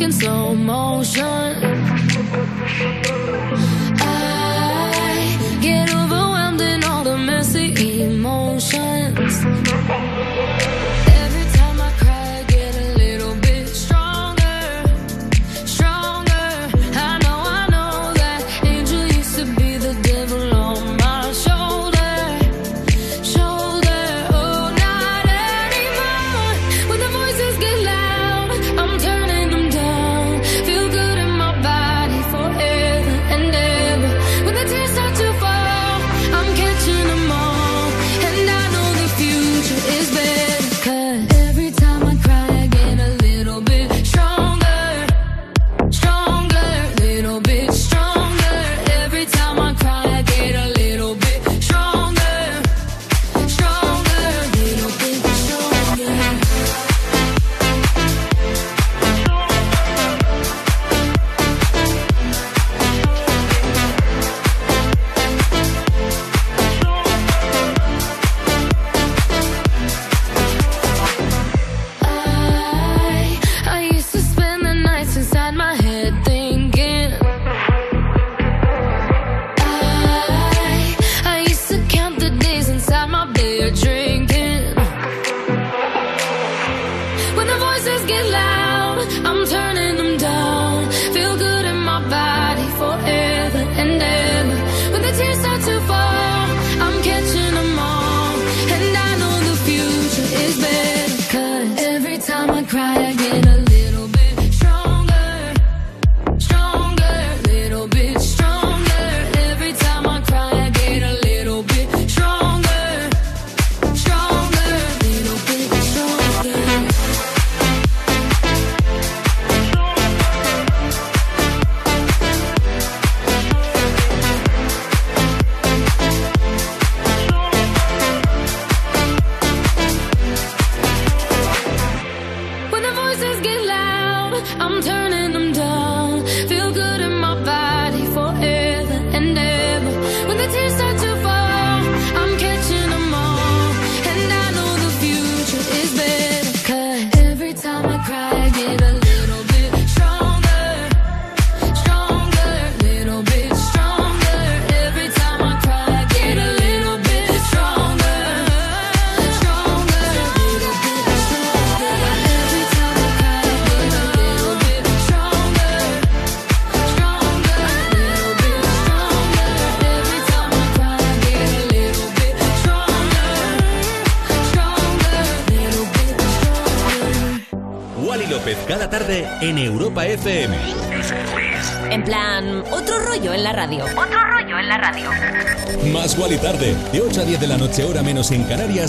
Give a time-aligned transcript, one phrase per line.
[0.00, 1.60] in slow motion.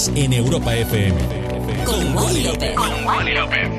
[0.10, 1.16] En Europa FM.
[1.86, 2.44] Con Wally
[3.36, 3.70] López.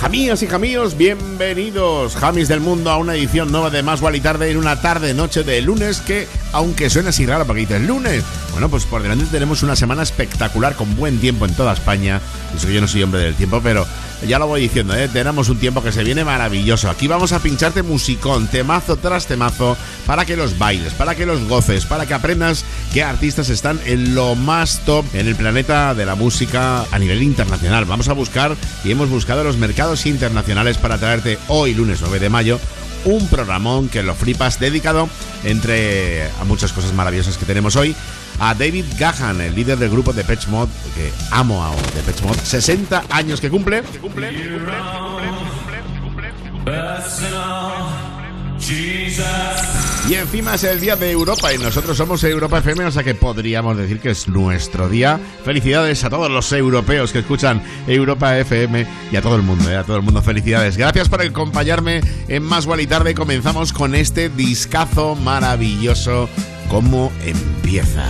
[0.00, 4.50] Jamías y jamíos, bienvenidos, Jamis del mundo, a una edición nueva de Más y Tarde
[4.50, 8.68] en una tarde noche de lunes que, aunque suena así raro porque dices lunes, bueno,
[8.68, 12.20] pues por delante tenemos una semana espectacular con buen tiempo en toda España.
[12.56, 13.86] Eso que yo no soy hombre del tiempo, pero
[14.26, 15.08] ya lo voy diciendo, ¿eh?
[15.08, 16.90] tenemos un tiempo que se viene maravilloso.
[16.90, 21.46] Aquí vamos a pincharte musicón, temazo tras temazo, para que los bailes, para que los
[21.48, 26.06] goces, para que aprendas qué artistas están en lo más top en el planeta de
[26.06, 27.84] la música a nivel internacional.
[27.84, 32.28] Vamos a buscar y hemos buscado los mercados internacionales para traerte hoy, lunes 9 de
[32.28, 32.60] mayo,
[33.04, 35.08] un programón que lo flipas dedicado
[35.44, 37.94] entre a muchas cosas maravillosas que tenemos hoy
[38.40, 42.40] a David Gahan, el líder del grupo de Depeche Mode, que amo a Depeche Mode,
[42.42, 43.82] 60 años que cumple.
[43.82, 44.72] Que cumple, que cumple,
[50.08, 53.14] Y encima es el día de Europa y nosotros somos Europa FM, o sea que
[53.14, 55.18] podríamos decir que es nuestro día.
[55.44, 59.76] Felicidades a todos los europeos que escuchan Europa FM y a todo el mundo, ¿eh?
[59.76, 60.76] a todo el mundo felicidades.
[60.76, 63.14] Gracias por acompañarme en Más y Tarde.
[63.14, 66.28] Comenzamos con este discazo maravilloso.
[66.68, 68.04] ¿Cómo empieza?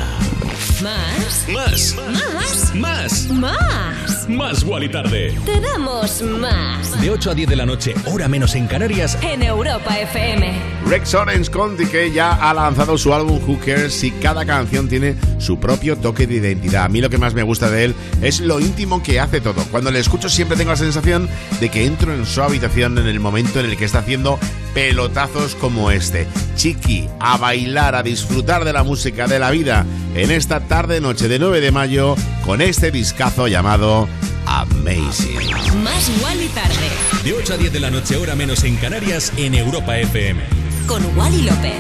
[0.83, 1.47] Más.
[1.49, 1.95] Más.
[1.95, 2.75] Más.
[2.75, 3.29] Más.
[3.31, 4.18] Más.
[4.29, 5.35] Más Wally tarde.
[5.47, 7.01] Te damos más.
[7.01, 10.53] De 8 a 10 de la noche, hora menos en Canarias, En Europa FM.
[10.87, 15.17] Rex Orange Conti que ya ha lanzado su álbum Who Cares y cada canción tiene
[15.39, 16.85] su propio toque de identidad.
[16.85, 19.65] A mí lo que más me gusta de él es lo íntimo que hace todo.
[19.71, 21.29] Cuando le escucho siempre tengo la sensación
[21.61, 24.39] de que entro en su habitación en el momento en el que está haciendo
[24.75, 26.27] pelotazos como este.
[26.55, 31.29] Chiqui, a bailar, a disfrutar de la música, de la vida, en esta tarde noche
[31.29, 32.15] de 9 de mayo
[32.45, 34.09] con este discazo llamado
[34.47, 35.37] Amazing.
[35.83, 36.89] Más Wally tarde.
[37.25, 40.43] De 8 a 10 de la noche, hora menos en Canarias, en Europa FM.
[40.87, 41.75] Con Wally López.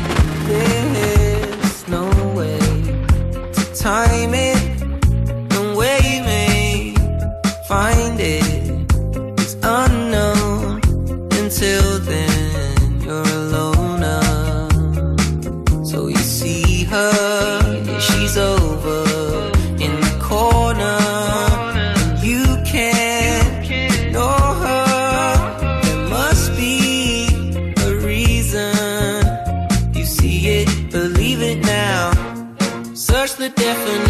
[0.46, 2.58] There's no way
[3.52, 4.58] to time it,
[5.50, 6.94] no way you may
[7.66, 8.44] find it.
[9.38, 10.80] It's unknown
[11.32, 12.27] until then.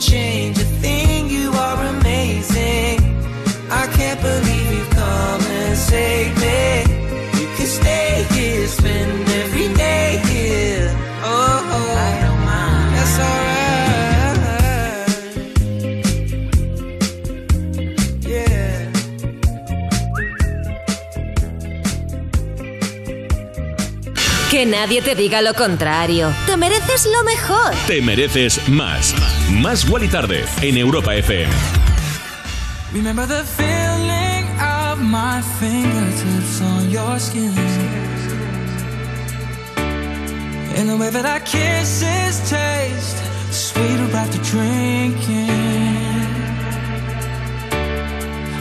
[0.00, 2.98] Change a thing, you are amazing.
[3.68, 6.27] I can't believe you've come and saved
[24.58, 26.34] Que nadie te diga lo contrario.
[26.44, 27.72] Te mereces lo mejor.
[27.86, 29.14] Te mereces más.
[29.52, 31.48] Más Wally tarde, en Europa FM.
[32.92, 37.54] Remember the feeling of my fingertips on your skin.
[40.76, 43.22] And the way that our kisses taste
[43.52, 45.50] sweeter after drinking.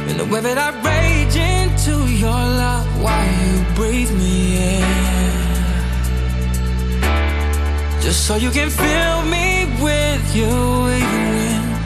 [0.10, 5.17] And the way that I rage into your love while you breathe me in.
[8.08, 11.04] Just so you can fill me with you when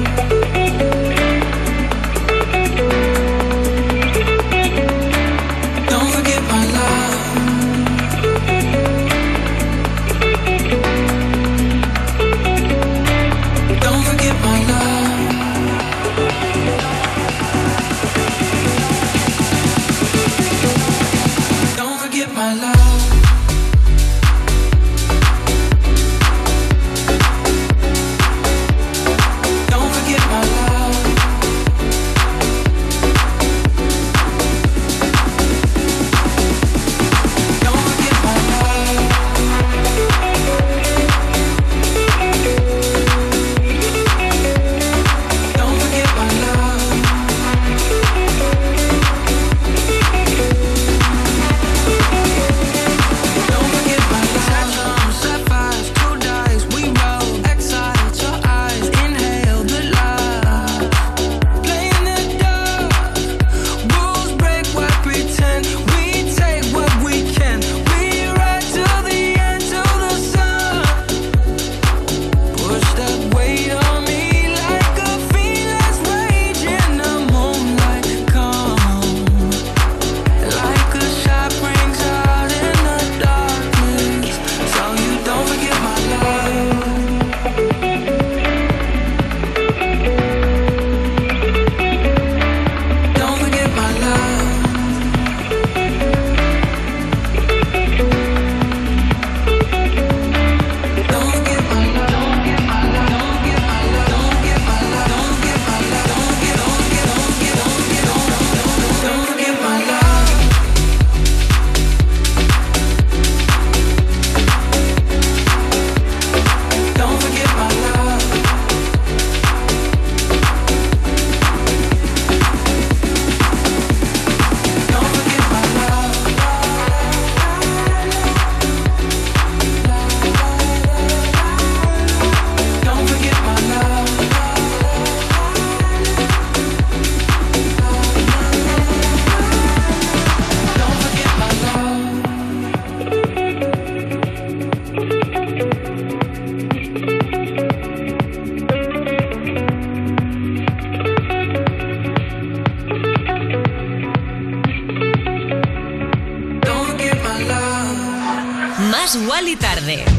[5.89, 7.00] Don't forget my love.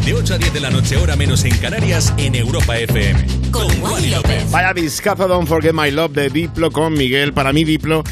[0.06, 3.26] De 8 a 10 de la noche, hora menos en Canarias, en Europa FM.
[3.52, 4.50] Con Wally López.
[4.52, 7.34] Vaya discazo Don't Forget My Love de Diplo con Miguel.
[7.34, 8.04] Para mí, Diplo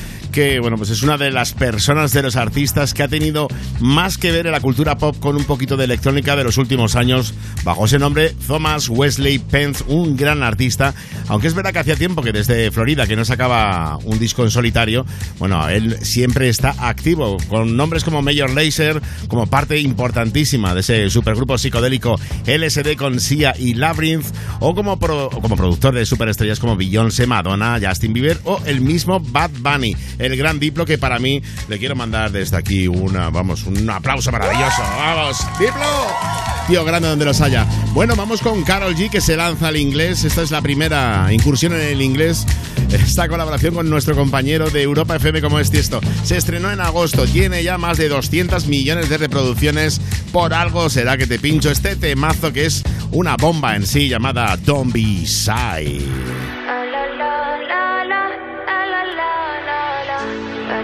[0.62, 3.50] bueno, pues es una de las personas de los artistas que ha tenido
[3.82, 6.96] más que ver en la cultura pop con un poquito de electrónica de los últimos
[6.96, 7.34] años.
[7.66, 10.94] Bajo ese nombre, Thomas Wesley Pence, un gran artista,
[11.28, 14.52] aunque es verdad que hacía tiempo que desde Florida que no sacaba un disco en
[14.52, 15.06] solitario,
[15.40, 21.10] bueno, él siempre está activo con nombres como Major Lazer, como parte importantísima de ese
[21.10, 24.28] supergrupo psicodélico LSD con Sia y Labyrinth,
[24.62, 29.52] o como, como productor de superestrellas como Beyoncé, Madonna, Justin Bieber o el mismo Bad
[29.60, 29.96] Bunny
[30.38, 34.82] gran Diplo, que para mí le quiero mandar desde aquí una, vamos, un aplauso maravilloso.
[34.82, 36.50] ¡Vamos, Diplo!
[36.68, 37.66] Tío grande donde los haya.
[37.94, 40.24] Bueno, vamos con Carol G, que se lanza al inglés.
[40.24, 42.46] Esta es la primera incursión en el inglés.
[42.92, 46.00] Esta colaboración con nuestro compañero de Europa FM como es esto.
[46.24, 50.00] Se estrenó en agosto, tiene ya más de 200 millones de reproducciones.
[50.32, 54.56] Por algo será que te pincho este temazo que es una bomba en sí llamada
[54.58, 55.26] Don't Be.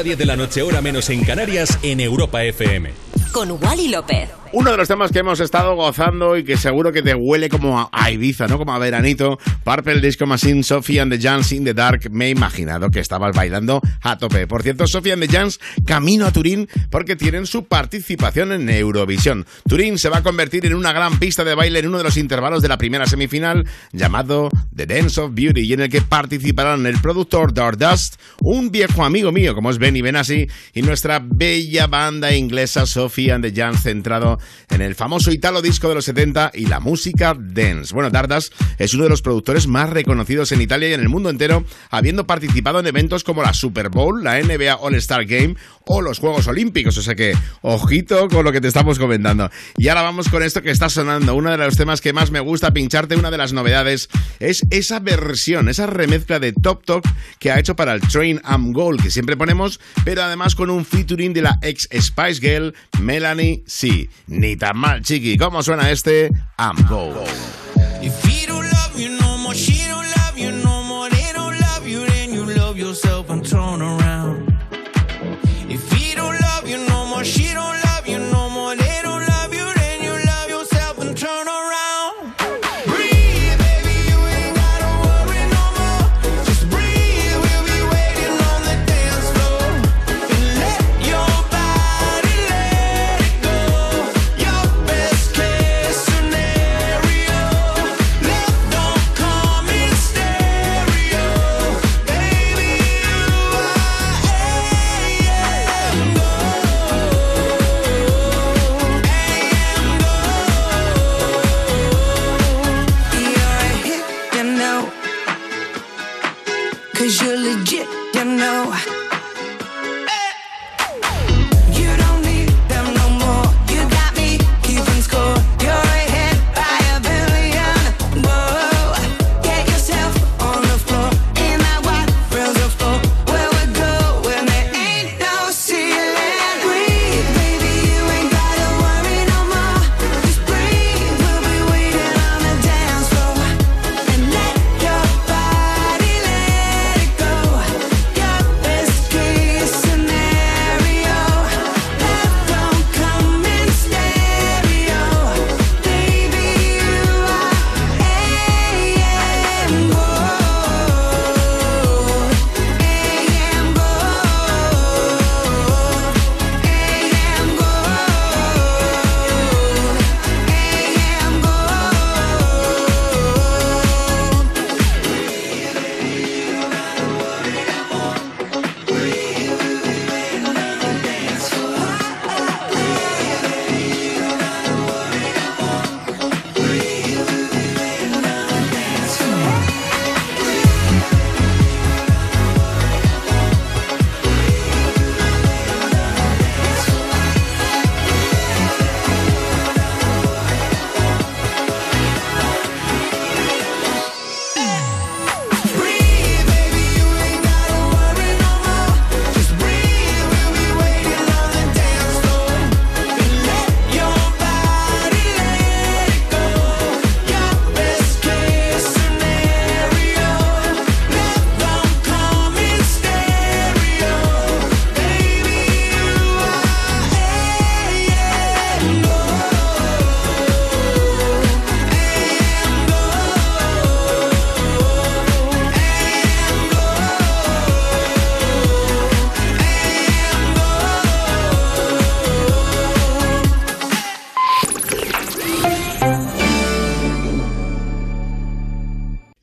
[0.00, 2.90] A 10 de la noche, hora menos en Canarias, en Europa FM.
[3.32, 4.30] Con Wally López.
[4.52, 7.88] Uno de los temas que hemos estado gozando y que seguro que te huele como
[7.92, 8.58] a Ibiza, ¿no?
[8.58, 9.38] Como a veranito.
[9.62, 12.10] Purple Disco Machine, Sophie and the Jans in the Dark.
[12.10, 14.48] Me he imaginado que estabas bailando a tope.
[14.48, 19.46] Por cierto, Sophie and the Jans camino a Turín porque tienen su participación en Eurovisión.
[19.68, 22.16] Turín se va a convertir en una gran pista de baile en uno de los
[22.16, 26.86] intervalos de la primera semifinal llamado The Dance of Beauty y en el que participarán
[26.86, 28.16] el productor Dust,
[28.50, 33.44] un viejo amigo mío como es Benny Benassi y nuestra bella banda inglesa Sophie and
[33.44, 37.94] the Jans centrado en el famoso italo disco de los 70 y la música dance.
[37.94, 41.30] Bueno, Dardas es uno de los productores más reconocidos en Italia y en el mundo
[41.30, 45.54] entero, habiendo participado en eventos como la Super Bowl, la NBA All-Star Game
[45.86, 46.98] o los Juegos Olímpicos.
[46.98, 49.48] O sea que, ojito con lo que te estamos comentando.
[49.76, 51.36] Y ahora vamos con esto que está sonando.
[51.36, 54.08] Uno de los temas que más me gusta pincharte, una de las novedades,
[54.40, 57.04] es esa versión, esa remezcla de Top Talk
[57.38, 60.84] que ha hecho para el Train Am Gold, que siempre ponemos, pero además con un
[60.84, 64.08] featuring de la ex Spice Girl, Melanie C.
[64.26, 65.36] Ni tan mal, chiqui.
[65.36, 66.30] ¿Cómo suena este?
[66.58, 67.28] I'm Gold.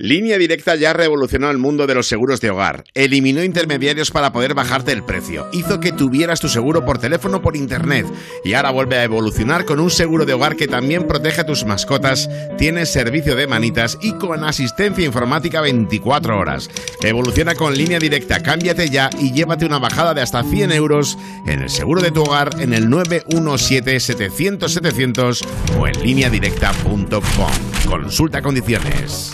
[0.08, 2.86] Línea Directa ya revolucionó el mundo de los seguros de hogar.
[2.94, 5.50] Eliminó intermediarios para poder bajarte el precio.
[5.52, 8.08] Hizo que tuvieras tu seguro por teléfono por internet.
[8.46, 11.66] Y ahora vuelve a evolucionar con un seguro de hogar que también protege a tus
[11.66, 16.70] mascotas, tiene servicio de manitas y con asistencia informática 24 horas.
[17.02, 18.42] Evoluciona con Línea Directa.
[18.42, 21.18] Cámbiate ya y llévate una bajada de hasta 100 euros
[21.48, 25.46] en el seguro de tu hogar en el 917-700-700
[25.78, 27.52] o en lineadirecta.com.
[27.90, 29.34] Consulta condiciones.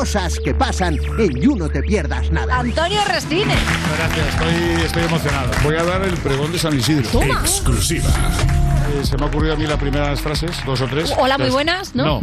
[0.00, 2.60] Cosas que pasan en You No Te Pierdas Nada.
[2.60, 3.58] Antonio Resines.
[3.98, 5.50] Gracias, estoy, estoy emocionado.
[5.62, 7.20] Voy a dar el pregón de San Isidro.
[7.22, 8.08] Exclusiva.
[8.08, 11.12] Eh, se me ha ocurrido a mí las primeras frases, dos o tres.
[11.18, 12.22] Hola, muy buenas, ¿no?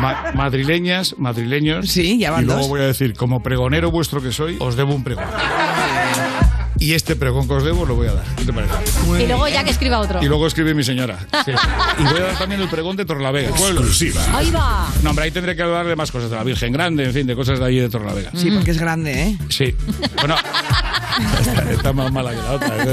[0.00, 1.86] Ma- madrileñas, madrileños.
[1.90, 2.68] Sí, ya van Y luego dos.
[2.70, 5.24] voy a decir, como pregonero vuestro que soy, os debo un pregón.
[6.86, 8.24] Y este pregón que os debo lo voy a dar.
[8.36, 8.72] ¿Qué te parece?
[9.20, 10.22] Y luego ya que escriba otro.
[10.22, 11.18] Y luego escribe mi señora.
[11.44, 11.50] Sí.
[11.98, 13.48] Y voy a dar también el pregón de Torlavega.
[13.48, 14.22] Exclusiva.
[14.32, 14.86] Ahí va.
[15.02, 17.26] No, hombre, ahí tendré que hablar de más cosas, de la Virgen Grande, en fin,
[17.26, 18.30] de cosas de ahí de Torlavega.
[18.36, 19.38] Sí, porque es grande, ¿eh?
[19.48, 19.74] Sí.
[20.20, 20.36] Bueno,
[21.40, 22.68] esta, esta más mala que la otra.
[22.68, 22.84] No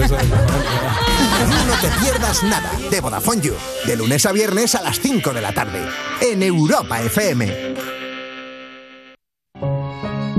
[1.81, 3.53] Te Pierdas Nada de Vodafone You.
[3.85, 5.81] De lunes a viernes a las 5 de la tarde.
[6.19, 7.72] En Europa FM.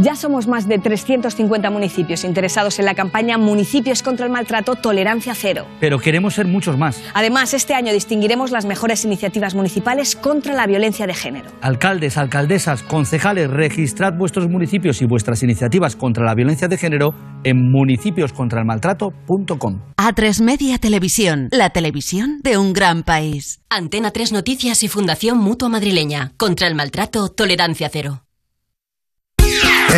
[0.04, 5.34] Ya somos más de 350 municipios interesados en la campaña Municipios contra el Maltrato Tolerancia
[5.34, 5.66] Cero.
[5.80, 7.02] Pero queremos ser muchos más.
[7.14, 11.48] Además, este año distinguiremos las mejores iniciativas municipales contra la violencia de género.
[11.62, 17.72] Alcaldes, alcaldesas, concejales, registrad vuestros municipios y vuestras iniciativas contra la violencia de género en
[17.72, 19.80] municipioscontraelmaltrato.com.
[19.96, 23.62] A3 Media Televisión, la televisión de un gran país.
[23.70, 26.32] Antena 3 Noticias y Fundación Mutua Madrileña.
[26.36, 28.23] Contra el maltrato, tolerancia cero.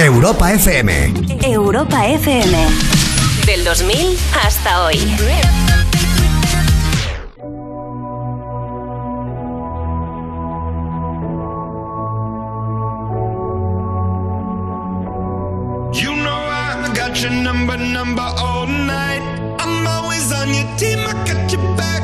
[0.04, 1.14] Europa FM.
[1.42, 2.68] Europa FM.
[3.46, 4.96] Del 2000 hasta hoy.
[15.94, 19.22] You know I got your number, number all night.
[19.58, 22.02] I'm always on your team, I got your back,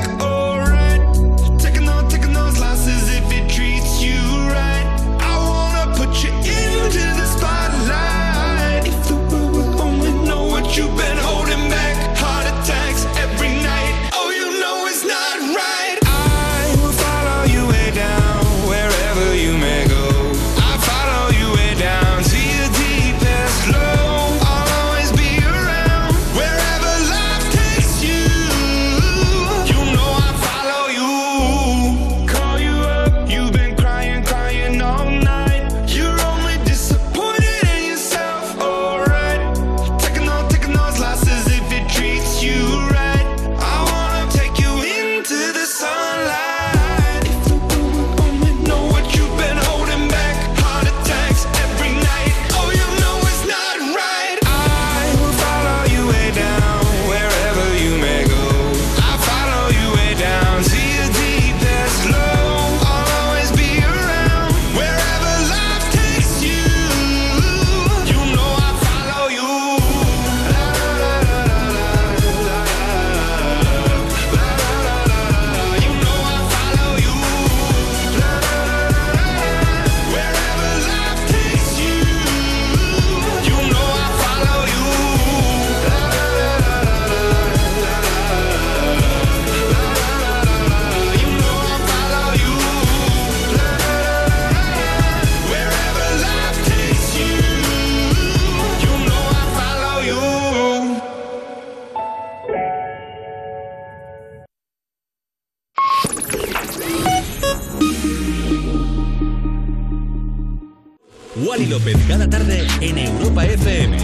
[111.73, 113.97] López cada tarde en Europa FM.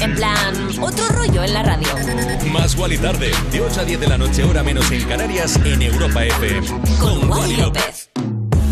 [0.00, 1.86] En plan, otro rollo en la radio.
[2.52, 5.82] Más Wally tarde, de 8 a 10 de la noche, hora menos en Canarias, en
[5.82, 6.66] Europa FM.
[6.98, 8.10] Con Wally López.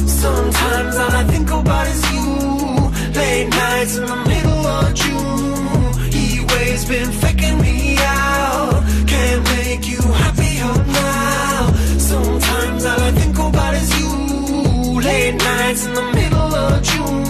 [0.04, 2.90] Sometimes all I think about is you.
[3.14, 6.10] Late nights in the middle of June.
[6.10, 8.82] He waves been faking me out.
[9.06, 11.72] Can't make you happier now.
[11.98, 15.00] Sometimes all I think about is you.
[15.00, 17.29] Late nights in the middle of June.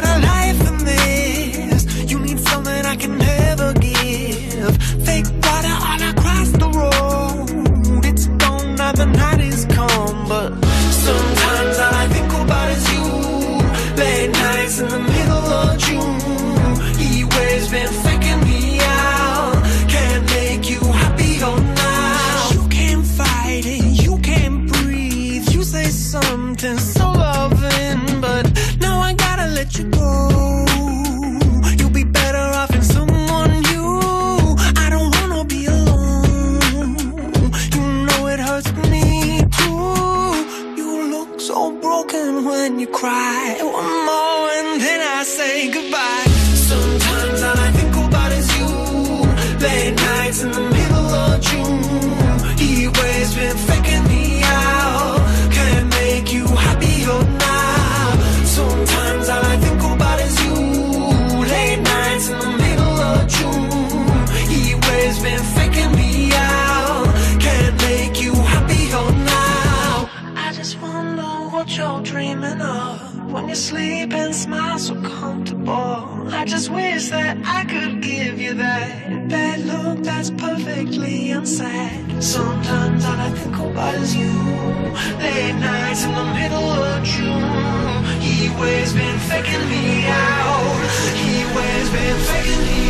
[88.61, 90.87] Waves been faking me out.
[91.15, 92.80] He waves been faking me out.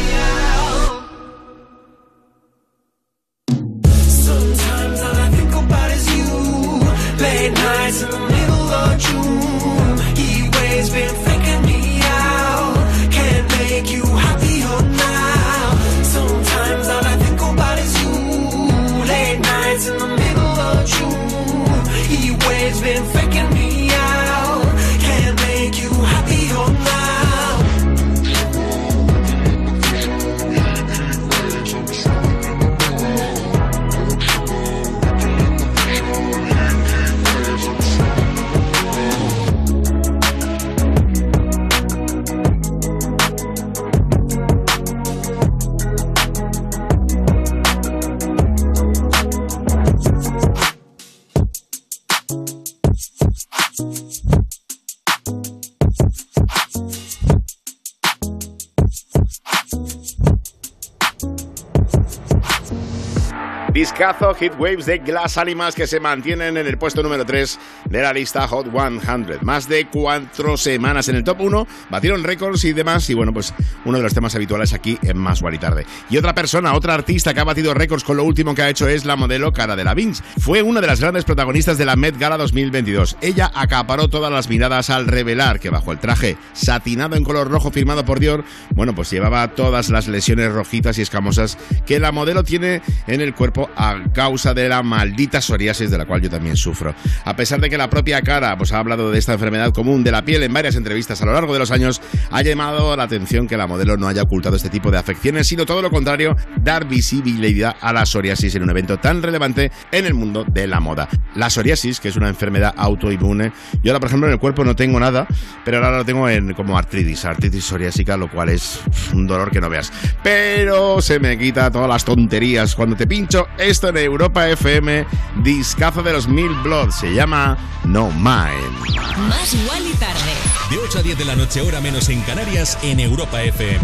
[64.21, 68.01] Discazo Hit Waves de Glass Animals que se mantienen en el puesto número 3 de
[68.03, 69.39] la lista Hot 100.
[69.41, 73.09] Más de cuatro semanas en el top 1, batieron récords y demás.
[73.09, 73.51] Y bueno, pues
[73.83, 75.87] uno de los temas habituales aquí en Más y Tarde.
[76.11, 78.87] Y otra persona, otra artista que ha batido récords con lo último que ha hecho
[78.87, 80.23] es la modelo Cara de la Vince.
[80.37, 83.17] Fue una de las grandes protagonistas de la Met Gala 2022.
[83.21, 87.71] Ella acaparó todas las miradas al revelar que bajo el traje satinado en color rojo
[87.71, 88.43] firmado por Dior,
[88.75, 91.57] bueno, pues llevaba todas las lesiones rojitas y escamosas
[91.87, 96.05] que la modelo tiene en el cuerpo a causa de la maldita psoriasis de la
[96.05, 96.93] cual yo también sufro.
[97.25, 100.11] A pesar de que la propia cara pues, ha hablado de esta enfermedad común de
[100.11, 103.47] la piel en varias entrevistas a lo largo de los años, ha llamado la atención
[103.47, 106.87] que la modelo no haya ocultado este tipo de afecciones, sino todo lo contrario, dar
[106.87, 111.07] visibilidad a la psoriasis en un evento tan relevante en el mundo de la moda.
[111.35, 113.51] La psoriasis, que es una enfermedad autoinmune,
[113.83, 115.27] yo ahora por ejemplo en el cuerpo no tengo nada,
[115.63, 118.81] pero ahora lo tengo en como artritis, artritis psoriásica, lo cual es
[119.13, 119.91] un dolor que no veas.
[120.23, 125.05] Pero se me quita todas las tonterías cuando te pincho esto en Europa FM,
[125.43, 128.99] discazo de los Mil Blood, se llama No Mind.
[129.29, 130.33] Más igual y tarde.
[130.69, 133.79] De 8 a 10 de la noche, hora menos en Canarias, en Europa FM.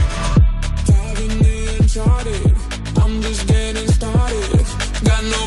[1.97, 2.55] uncharted.
[2.97, 4.65] I'm just getting started.
[5.03, 5.46] Got no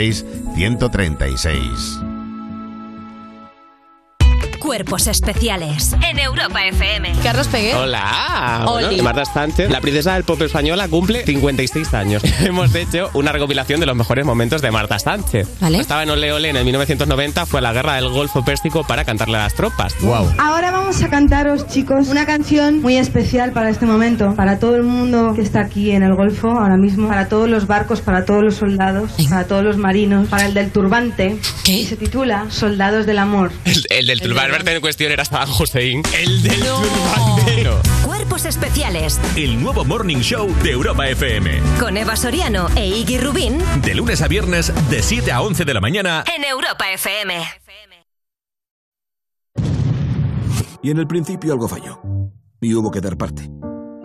[0.01, 2.10] 900-136-136.
[4.61, 7.13] Cuerpos especiales en Europa FM.
[7.23, 7.73] Carlos Pegué.
[7.73, 8.85] Hola, Oli.
[8.85, 12.21] bueno, Marta Sánchez, la princesa del pop española, cumple 56 años.
[12.41, 15.47] Hemos hecho una recopilación de los mejores momentos de Marta Sánchez.
[15.59, 15.79] Vale.
[15.79, 19.03] Estaba en Ole Ole en el 1990, fue a la guerra del Golfo Pérsico para
[19.03, 19.95] cantarle a las tropas.
[20.01, 20.31] Wow.
[20.37, 24.83] Ahora vamos a cantaros, chicos, una canción muy especial para este momento, para todo el
[24.83, 28.43] mundo que está aquí en el Golfo ahora mismo, para todos los barcos, para todos
[28.43, 33.17] los soldados, para todos los marinos, para el del turbante, y se titula Soldados del
[33.17, 33.51] Amor.
[33.65, 36.03] El, el del turbante en cuestión era Saddam Hussein.
[36.17, 37.67] El del turbante.
[38.05, 41.61] Cuerpos especiales El nuevo Morning Show de Europa FM.
[41.79, 45.73] con Eva Soriano e Iggy Rubín De lunes a viernes, de 7 a 11 de
[45.73, 46.23] la mañana.
[46.35, 47.33] en Europa FM.
[50.83, 52.01] Y en el principio algo falló.
[52.59, 53.49] Y hubo que dar parte.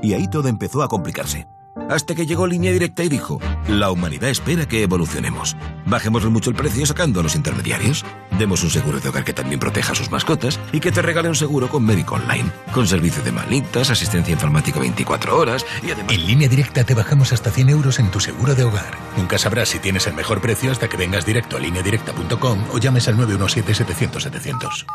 [0.03, 1.47] Y ahí todo empezó a complicarse.
[1.89, 5.57] Hasta que llegó Línea Directa y dijo, la humanidad espera que evolucionemos.
[5.87, 8.05] Bajémosle mucho el precio sacando a los intermediarios.
[8.39, 11.28] Demos un seguro de hogar que también proteja a sus mascotas y que te regale
[11.28, 16.12] un seguro con médico online, con servicio de manitas, asistencia informática 24 horas y además...
[16.12, 18.97] En línea directa te bajamos hasta 100 euros en tu seguro de hogar.
[19.16, 23.07] Nunca sabrás si tienes el mejor precio hasta que vengas directo a lineadirecta.com o llames
[23.09, 24.87] al 917-700-700.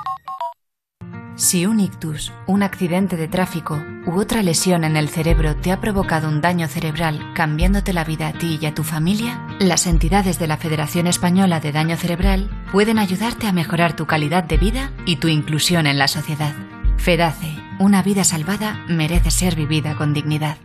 [1.41, 5.81] Si un ictus, un accidente de tráfico u otra lesión en el cerebro te ha
[5.81, 10.37] provocado un daño cerebral cambiándote la vida a ti y a tu familia, las entidades
[10.37, 14.91] de la Federación Española de Daño Cerebral pueden ayudarte a mejorar tu calidad de vida
[15.07, 16.53] y tu inclusión en la sociedad.
[16.97, 20.57] FEDACE, una vida salvada merece ser vivida con dignidad.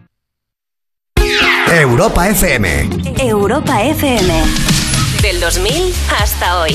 [1.73, 2.91] Europa FM.
[3.19, 4.43] Europa FM.
[5.23, 6.75] Del 2000 hasta hoy.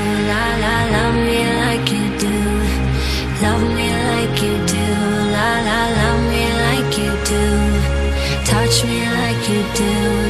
[8.71, 10.20] Touch me like you do,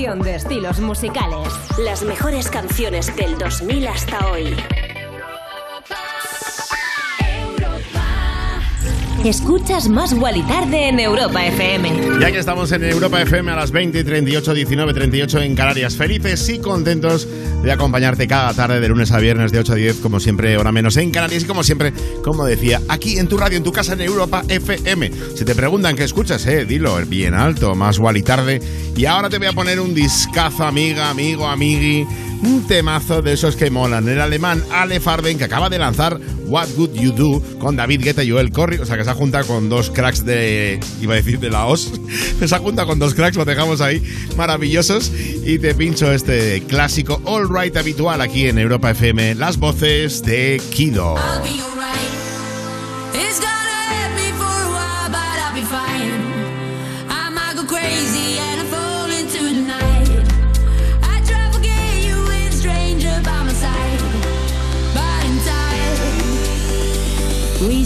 [0.00, 1.52] de estilos musicales.
[1.78, 4.56] Las mejores canciones del 2000 hasta hoy.
[9.24, 12.20] Escuchas Más Guali Tarde en Europa FM.
[12.20, 15.94] Ya que estamos en Europa FM a las 20 y 38, 19, 38 en Canarias.
[15.94, 17.28] Felices y contentos
[17.62, 20.72] de acompañarte cada tarde de lunes a viernes de 8 a 10, como siempre, hora
[20.72, 21.42] menos en Canarias.
[21.42, 21.92] Y como siempre,
[22.24, 25.10] como decía, aquí en tu radio, en tu casa en Europa FM.
[25.36, 28.62] Si te preguntan qué escuchas, eh, dilo bien alto, Más Guali Tarde.
[28.96, 32.06] Y ahora te voy a poner un discazo, amiga, amigo, amigui.
[32.42, 34.08] Un temazo de esos que molan.
[34.08, 38.24] El alemán Ale Farben, que acaba de lanzar What Would You Do con David Guetta
[38.24, 38.78] y Joel Corry.
[38.78, 40.80] O sea, que se ha juntado con dos cracks de.
[41.00, 41.92] iba a decir de la OS.
[42.44, 44.02] Se ha juntado con dos cracks, lo dejamos ahí,
[44.36, 45.12] maravillosos.
[45.44, 49.34] Y te pincho este clásico All Right habitual aquí en Europa FM.
[49.34, 51.16] Las voces de Kido.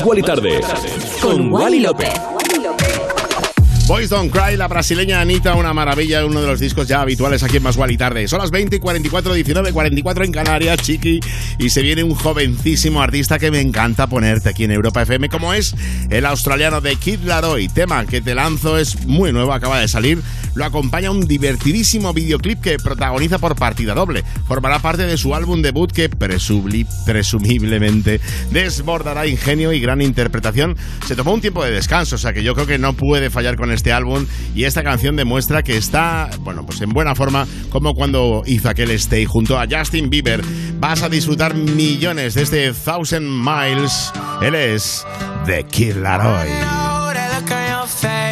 [0.00, 0.60] Más Guali Tarde.
[1.20, 2.08] Con Wally López.
[3.86, 7.58] Boys Don't Cry, la brasileña Anita, una maravilla, uno de los discos ya habituales aquí
[7.58, 8.26] en Más y Tarde.
[8.28, 11.20] Son las 20 y 44, 19, 44 en Canarias, chiqui,
[11.58, 15.52] y se viene un jovencísimo artista que me encanta ponerte aquí en Europa FM, como
[15.52, 15.74] es
[16.08, 17.68] el australiano de Kid Laroi.
[17.68, 20.22] Tema que te lanzo es muy nuevo, acaba de salir.
[20.54, 24.24] Lo acompaña un divertidísimo videoclip que protagoniza por partida doble.
[24.46, 28.20] Formará parte de su álbum debut que presumiblemente
[28.50, 30.76] desbordará ingenio y gran interpretación.
[31.06, 33.56] Se tomó un tiempo de descanso, o sea que yo creo que no puede fallar
[33.56, 37.94] con este álbum y esta canción demuestra que está, bueno, pues en buena forma como
[37.94, 40.42] cuando hizo aquel stay junto a Justin Bieber.
[40.78, 44.12] Vas a disfrutar millones de este Thousand Miles.
[44.42, 45.04] Él es
[45.46, 46.89] The Kid Laroi.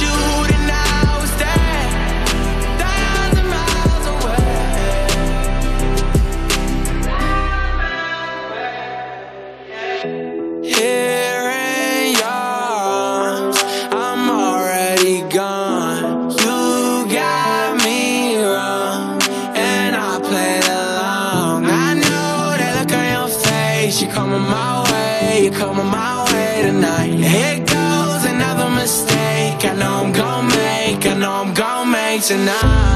[0.00, 0.47] You,
[32.28, 32.87] tonight,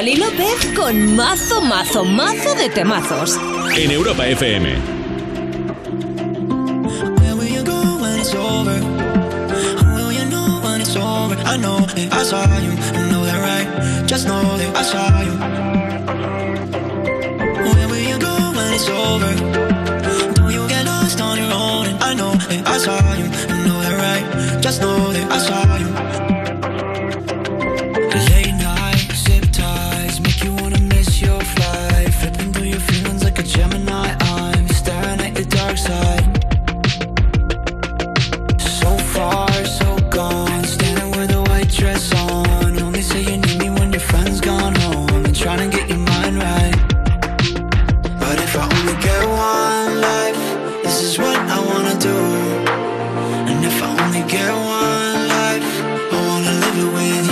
[0.00, 3.38] Wally López con mazo, mazo, mazo de temazos.
[3.76, 4.78] En Europa FM.
[7.18, 8.80] Where will you go when it's over?
[9.94, 11.36] Will you know when it's over?
[11.44, 14.06] I know that I saw you, I know that right.
[14.06, 15.60] Just know that I saw you.
[56.92, 57.29] with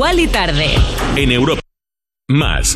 [0.00, 0.76] Wally tarde.
[1.14, 1.60] En Europa.
[2.26, 2.74] Más.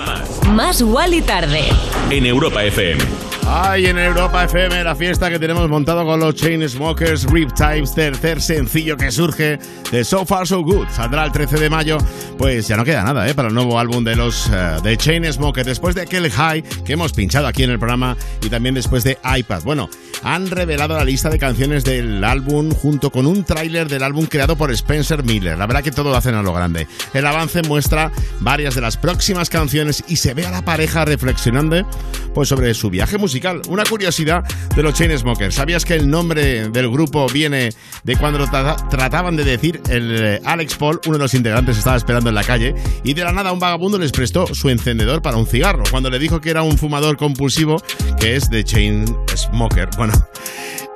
[0.51, 1.63] Más Wally tarde.
[2.11, 3.03] En Europa FM.
[3.47, 8.99] Ay, en Europa FM, la fiesta que tenemos montado con los Chainsmokers, Riptides, tercer sencillo
[8.99, 9.59] que surge
[9.91, 10.89] de So Far So Good.
[10.91, 11.97] Saldrá el 13 de mayo,
[12.37, 13.35] pues ya no queda nada ¿eh?
[13.35, 17.15] para el nuevo álbum de los eh, de Chainsmokers, después de aquel high que hemos
[17.15, 19.63] pinchado aquí en el programa y también después de iPad.
[19.63, 19.89] Bueno,
[20.25, 24.57] han revelado la lista de canciones del álbum junto con un tráiler del álbum creado
[24.57, 25.57] por Spencer Miller.
[25.57, 26.87] La verdad que todo lo hacen a lo grande.
[27.13, 28.11] El avance muestra
[28.41, 31.87] varias de las próximas canciones y se ve a la pareja reflexionando
[32.35, 33.63] pues, sobre su viaje musical.
[33.69, 34.45] Una curiosidad
[34.75, 35.55] de los Chainsmokers.
[35.55, 37.71] ¿Sabías que el nombre del grupo viene
[38.03, 41.97] de cuando tra- trataban de decir el eh, Alex Paul, uno de los integrantes estaba
[41.97, 45.37] esperando en la calle y de la nada un vagabundo les prestó su encendedor para
[45.37, 47.83] un cigarro cuando le dijo que era un fumador compulsivo
[48.25, 49.91] que es de Chainsmoker.
[49.99, 50.15] Bueno,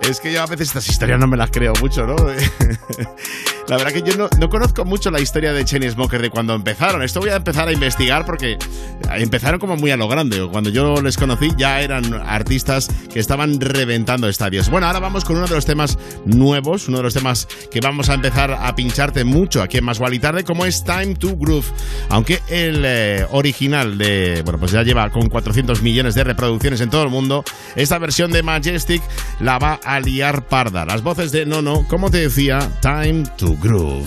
[0.00, 2.16] es que yo a veces estas historias no me las creo mucho, ¿no?
[3.68, 7.02] La verdad que yo no, no conozco mucho la historia de Chainsmokers de cuando empezaron.
[7.02, 8.56] Esto voy a empezar a investigar porque
[9.14, 10.48] empezaron como muy a lo grande.
[10.50, 14.70] Cuando yo les conocí ya eran artistas que estaban reventando estadios.
[14.70, 18.08] Bueno, ahora vamos con uno de los temas nuevos, uno de los temas que vamos
[18.08, 21.66] a empezar a pincharte mucho aquí en Más y Tarde, como es Time to Groove.
[22.08, 26.88] Aunque el eh, original de, bueno, pues ya lleva con 400 millones de reproducciones en
[26.88, 27.44] todo el mundo,
[27.76, 29.02] esta versión de Majestic
[29.40, 30.86] la va a liar parda.
[30.86, 34.06] Las voces de Nono, como te decía, Time to Groove.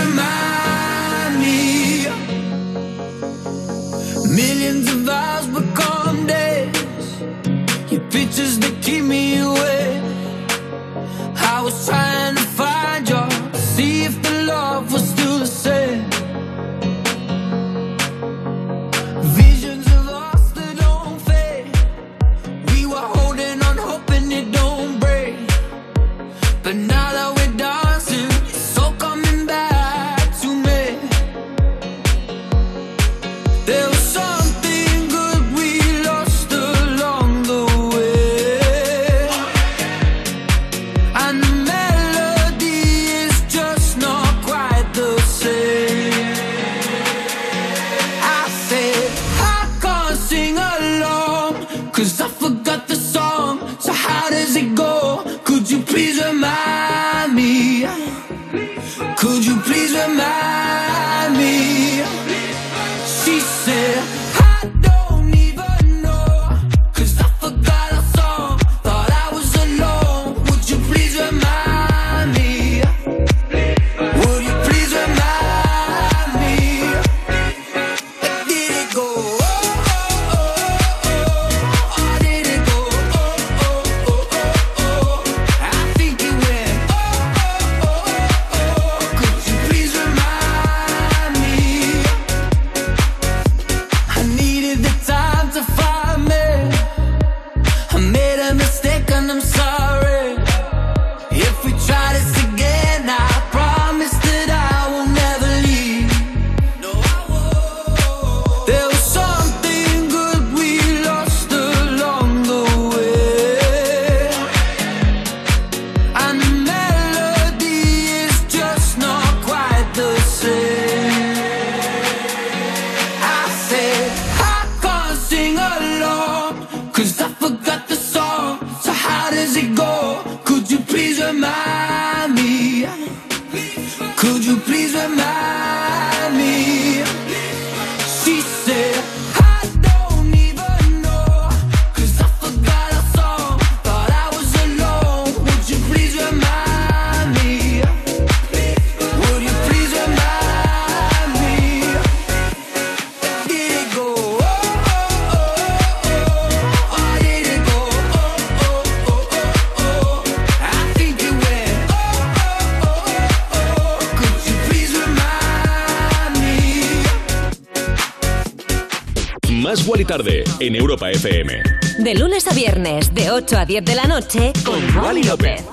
[170.11, 171.63] Tarde en Europa FM.
[171.99, 175.63] De lunes a viernes, de 8 a 10 de la noche, con Wally López.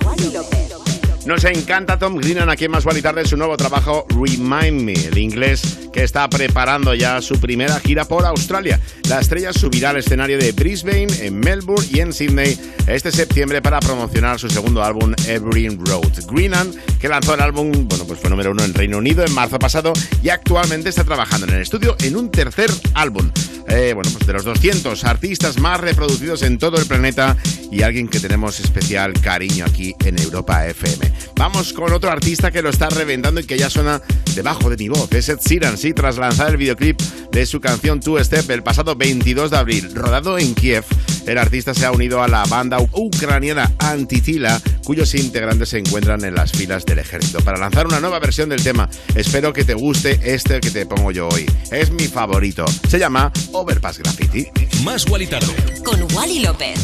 [1.27, 5.19] Nos encanta Tom Grennan aquí en Más Guali Tarde su nuevo trabajo Remind Me, el
[5.19, 8.81] inglés que está preparando ya su primera gira por Australia.
[9.09, 13.81] La estrella subirá al escenario de Brisbane, en Melbourne y en Sydney este septiembre para
[13.81, 16.13] promocionar su segundo álbum Every Road.
[16.31, 16.71] Grennan,
[17.01, 19.93] que lanzó el álbum, bueno, pues fue número uno en Reino Unido en marzo pasado
[20.23, 23.33] y actualmente está trabajando en el estudio en un tercer álbum.
[23.69, 27.37] Eh, bueno, pues de los 200 artistas más reproducidos en todo el planeta
[27.71, 31.13] y alguien que tenemos especial cariño aquí en Europa FM.
[31.37, 34.01] Vamos con otro artista que lo está reventando y que ya suena
[34.35, 35.13] debajo de mi voz.
[35.13, 37.01] Es Ed Sheeran, sí, tras lanzar el videoclip
[37.31, 40.85] de su canción Two Step el pasado 22 de abril, rodado en Kiev.
[41.29, 46.35] El artista se ha unido a la banda ucraniana Antitila, cuyos integrantes se encuentran en
[46.35, 48.89] las filas del ejército, para lanzar una nueva versión del tema.
[49.15, 51.45] Espero que te guste este que te pongo yo hoy.
[51.71, 52.65] Es mi favorito.
[52.89, 54.47] Se llama Overpass Graffiti.
[54.83, 55.53] Más Guali Tarde.
[55.85, 56.81] Con Wally López.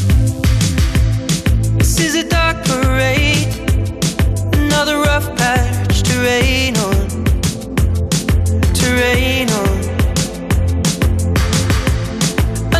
[1.79, 3.47] This is a dark parade,
[4.53, 7.07] another rough patch to rain on,
[8.73, 9.74] to rain on.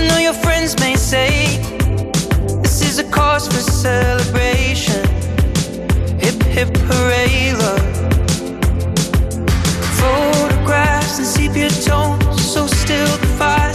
[0.07, 1.57] Know your friends may say
[2.61, 5.05] this is a cause for celebration.
[6.19, 7.95] Hip hip hooray, love.
[9.99, 13.74] Photographs and sepia tones, so still the fire's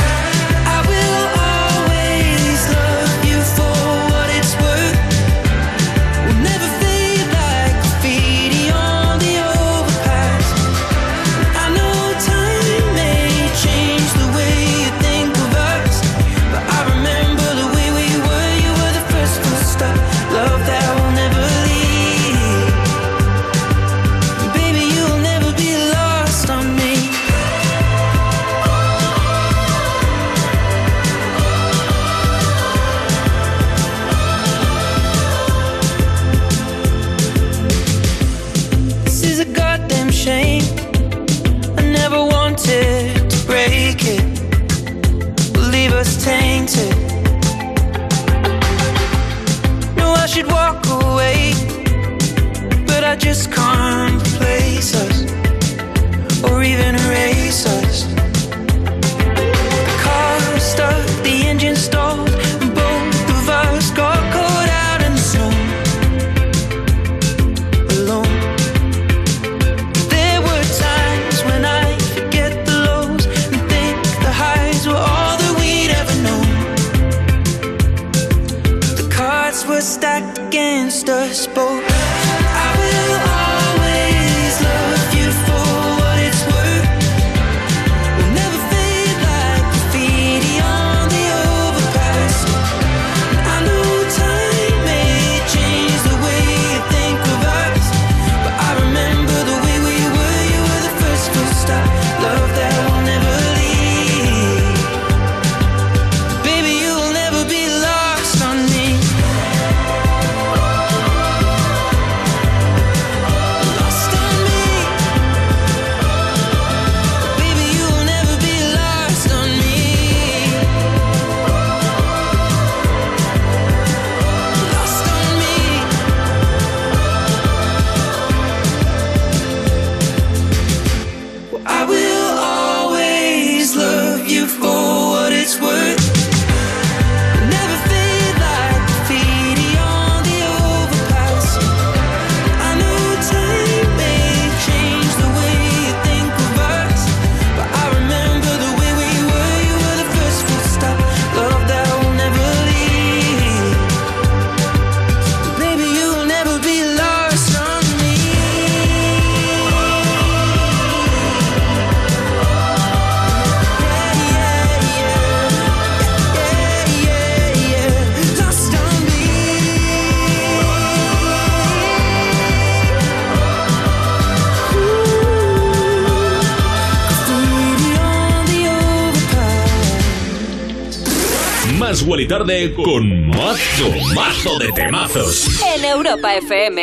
[182.31, 185.49] tarde con mazo, mazo de temazos.
[185.75, 186.79] En Europa FM.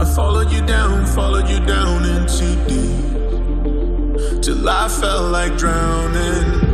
[0.00, 4.42] I followed you down, followed you down into deep.
[4.42, 6.64] Till I felt like drowning.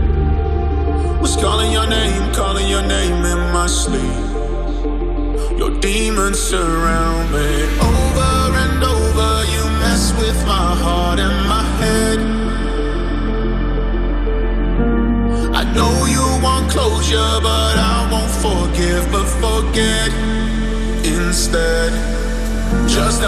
[1.21, 4.01] Was calling your name, calling your name in my sleep.
[5.59, 6.80] Your demons surround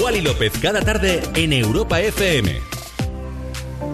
[0.00, 2.60] Wally López cada tarde en Europa FM.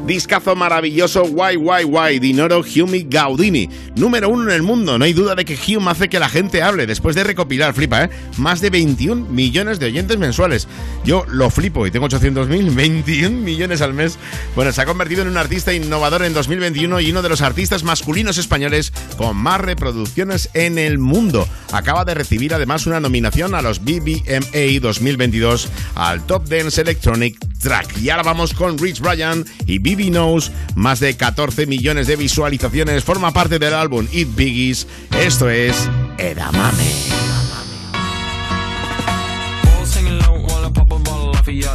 [0.06, 3.68] Discazo maravilloso, guay, guay, guay, Dinoro Humi Gaudini.
[3.96, 4.98] Número uno en el mundo.
[4.98, 8.04] No hay duda de que Hume hace que la gente hable después de recopilar, flipa,
[8.04, 8.10] ¿eh?
[8.36, 10.68] Más de 21 millones de oyentes mensuales.
[11.04, 14.18] Yo lo flipo y tengo 800.000, 21 millones al mes.
[14.54, 17.82] Bueno, se ha convertido en un artista innovador en 2021 y uno de los artistas
[17.82, 21.46] masculinos españoles con más reproducciones en el mundo.
[21.72, 27.98] Acaba de recibir además una nominación a los BBMA 2022 al Top Dance Electronic Track.
[27.98, 30.50] Y ahora vamos con Rich Bryan y Bibi Knows.
[30.74, 33.04] Más de 14 millones de visualizaciones.
[33.04, 34.86] Forma parte del álbum It Biggies.
[35.24, 37.10] Esto es Edamame.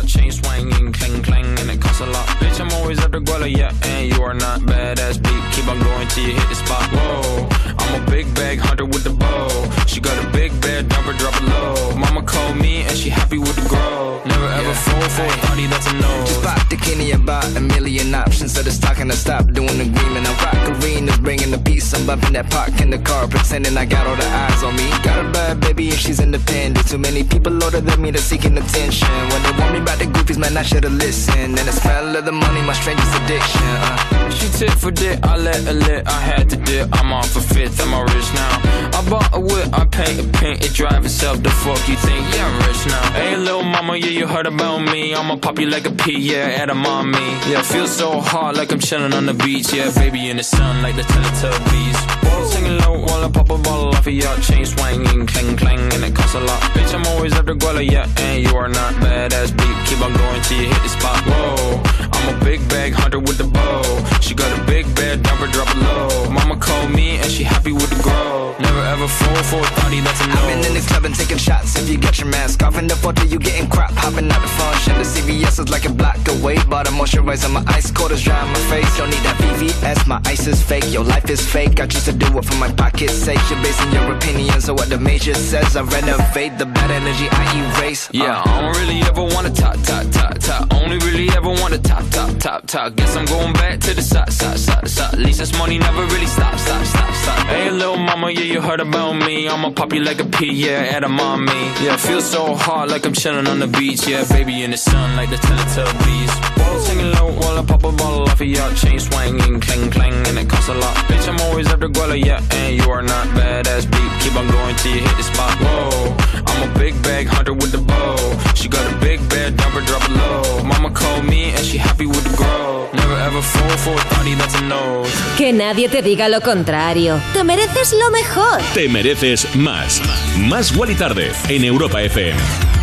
[0.07, 2.27] Chain swinging, clang clang, and it costs a lot.
[2.37, 5.43] Bitch, I'm always at the guala, yeah, and you are not badass beat.
[5.51, 6.85] Keep on going till you hit the spot.
[6.93, 7.47] Whoa,
[7.79, 9.49] I'm a big bag hunter with the bow.
[9.87, 11.95] She got a big bed, drop it low.
[11.97, 14.21] Mama called me and she happy with the grow.
[14.25, 14.84] Never ever fall
[15.15, 16.11] for a party that's a no.
[16.25, 18.53] Just pop the Kenny about a million options.
[18.53, 20.27] So it's talking to stop doing the agreement.
[20.27, 21.93] I rock arenas, bringing the peace.
[21.93, 24.89] I'm bumping that park in the car, pretending I got all the eyes on me.
[25.03, 26.87] Got a bad baby and she's independent.
[26.87, 29.07] Too many people older than me, they're seeking attention.
[29.31, 31.57] When they want me about the goofies, man, I should've listened.
[31.59, 33.61] And the smell of the money, my strangest addiction.
[33.63, 34.29] Uh.
[34.29, 36.89] She tit for dick, I let her lit, I had to dip.
[36.93, 38.53] I'm off for fifth, I'm a rich now.
[38.97, 41.41] I bought a whip, I paint a paint, it drive itself.
[41.41, 42.21] The fuck you think?
[42.33, 43.13] Yeah, I'm rich now.
[43.13, 44.84] Hey, little mama, yeah, you heard about me.
[44.87, 47.17] I'ma pop you like a pea, yeah, at a mommy.
[47.49, 49.73] Yeah, feel so hot like I'm chilling on the beach.
[49.73, 52.21] Yeah, baby in the sun like the Teletubbies.
[52.23, 55.79] Balls hanging low while I pop a bottle off of your chain swinging, clang clang,
[55.93, 56.61] and it costs a lot.
[56.73, 59.77] Bitch, I'm always at the guala, yeah, and you are not badass beat.
[59.87, 61.19] Keep on going till you hit the spot.
[61.25, 61.81] Whoa,
[62.13, 63.81] I'm a big bag hunter with the bow.
[64.21, 66.29] She got a big bed, her, drop it low.
[66.29, 68.55] Mama called me and she happy with the grow.
[68.59, 70.33] Never ever fall for a thotty that's a no.
[70.35, 71.75] I've been in the club and taking shots.
[71.77, 73.91] If you got your mask off in the photo, you getting crap.
[73.93, 74.97] Hopping out the function.
[74.97, 76.57] The CVS is like a block away.
[76.65, 78.97] Bought a moisturizer, my ice cold is dry on my face.
[78.97, 80.85] Don't need that VVS, my ice is fake.
[80.91, 81.79] Your life is fake.
[81.79, 83.39] I choose to do it for my pocket's sake.
[83.49, 85.75] You're basing your opinions on what the major says.
[85.75, 88.09] I renovate the bad energy I erase.
[88.09, 88.23] Uh.
[88.23, 90.73] Yeah, I don't really ever wanna top, top, top, top.
[90.73, 92.95] Only really ever wanna top, top, top, top.
[92.95, 95.13] Guess I'm going back to the side, side, side, side.
[95.13, 97.47] At least this money never really stop, stop, stop, stop.
[97.47, 99.47] Hey, little mama, yeah, you heard about me.
[99.47, 101.51] I'ma pop you like a pea, yeah, at a mommy.
[101.83, 104.07] Yeah, feel so hot like I'm chilling on the beach.
[104.07, 106.31] Yeah, baby in the sun like the Teletubbies.
[106.57, 110.15] Balls hanging low while I pop a bottle off of your chain swinging, clang clang,
[110.27, 110.95] and it costs a lot.
[111.07, 114.11] Bitch, I'm always the guala, yeah, and you are not badass beat.
[114.21, 115.53] Keep on going till you hit the spot.
[115.61, 116.17] Whoa,
[116.49, 118.17] I'm a big bag hunter with the bow.
[118.55, 120.63] She got a big bed, dump her, drop it low.
[120.63, 122.89] Mama called me and she happy with the grow.
[122.93, 125.05] Never ever fall for a thotty that's a no.
[125.37, 127.19] Que nadie te diga lo contrario.
[127.33, 128.61] Te mereces lo mejor.
[128.73, 130.01] Te mereces más.
[130.39, 132.74] Más y Tarde en Europa FM.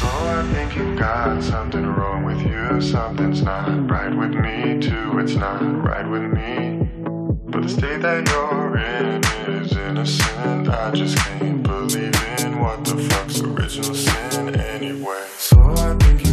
[0.00, 2.80] Oh, I think you got something wrong with you.
[2.80, 5.18] Something's not right with me, too.
[5.18, 6.88] It's not right with me.
[7.50, 10.68] But the state that you're in is innocent.
[10.68, 15.26] I just can't believe in what the fuck's original sin anyway.
[15.36, 16.27] So I think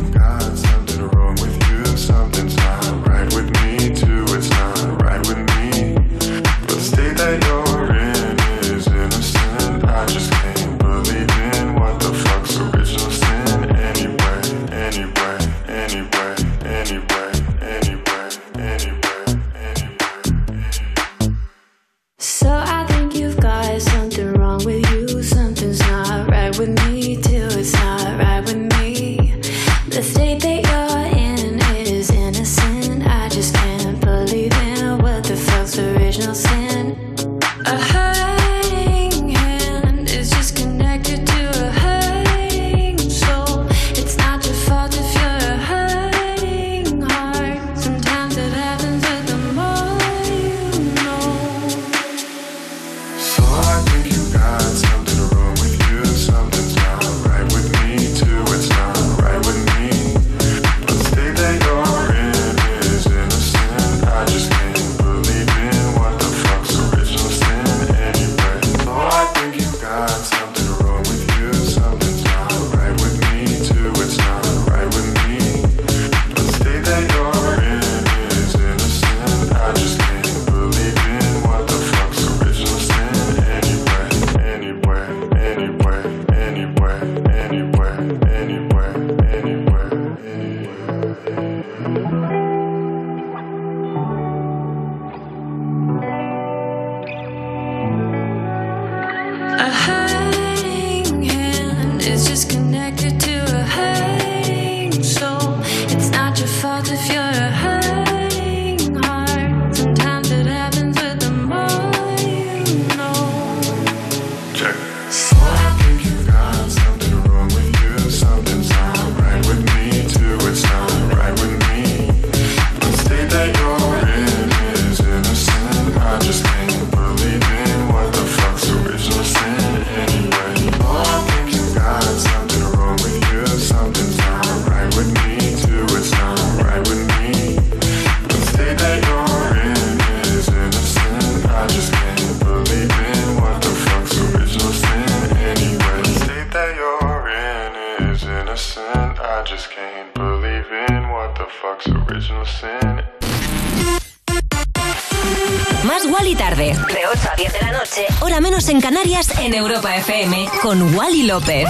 [158.46, 160.48] menos en Canarias en Europa FM.
[160.62, 161.68] Con Wally López.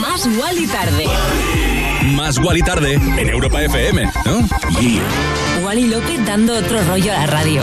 [0.00, 1.06] Más Wally tarde.
[2.06, 4.40] Más Wally tarde en Europa FM, ¿no?
[4.80, 5.00] Yeah.
[5.62, 7.62] Wally López dando otro rollo a la radio.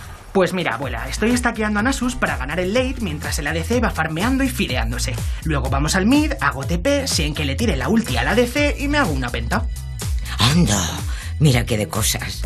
[0.33, 3.89] Pues mira, abuela, estoy estaqueando a Nasus para ganar el late mientras el ADC va
[3.89, 5.13] farmeando y fileándose.
[5.43, 8.79] Luego vamos al mid, hago TP, sé en que le tire la ulti al ADC
[8.79, 9.67] y me hago una penta.
[10.39, 10.89] Anda,
[11.39, 12.43] mira qué de cosas.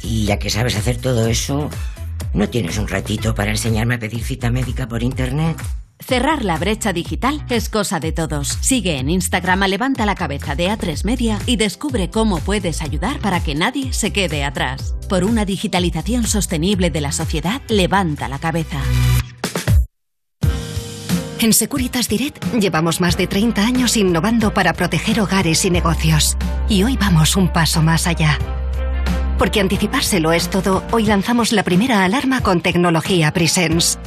[0.00, 1.68] Y ya que sabes hacer todo eso,
[2.34, 5.56] ¿no tienes un ratito para enseñarme a pedir cita médica por internet?
[6.04, 8.58] Cerrar la brecha digital es cosa de todos.
[8.60, 13.18] Sigue en Instagram a Levanta la Cabeza de A3 Media y descubre cómo puedes ayudar
[13.18, 14.94] para que nadie se quede atrás.
[15.08, 18.80] Por una digitalización sostenible de la sociedad, levanta la cabeza.
[21.40, 26.36] En Securitas Direct llevamos más de 30 años innovando para proteger hogares y negocios.
[26.68, 28.38] Y hoy vamos un paso más allá.
[29.38, 33.98] Porque anticipárselo es todo, hoy lanzamos la primera alarma con tecnología Presence.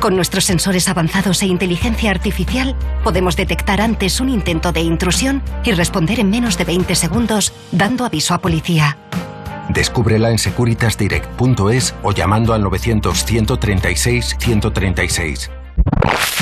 [0.00, 5.70] Con nuestros sensores avanzados e inteligencia artificial, podemos detectar antes un intento de intrusión y
[5.72, 8.98] responder en menos de 20 segundos, dando aviso a policía.
[9.68, 15.50] Descúbrela en securitasdirect.es o llamando al 900-136-136.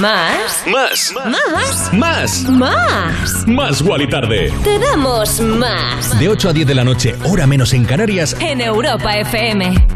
[0.00, 0.64] ¿Más?
[0.66, 1.14] Más.
[1.14, 1.92] ¿Más?
[1.92, 2.42] Más.
[2.48, 3.46] Más.
[3.46, 4.52] Más Wally tarde.
[4.64, 6.18] Te damos más.
[6.18, 8.36] De 8 a 10 de la noche, hora menos en Canarias.
[8.40, 9.86] En Europa FM.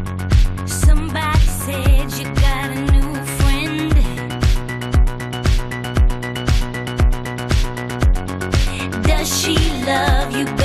[9.87, 10.64] Love you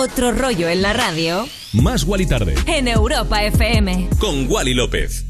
[0.00, 2.54] otro rollo en la radio, Más Wally Tarde.
[2.66, 4.08] en Europa FM.
[4.18, 5.26] Con Wally López.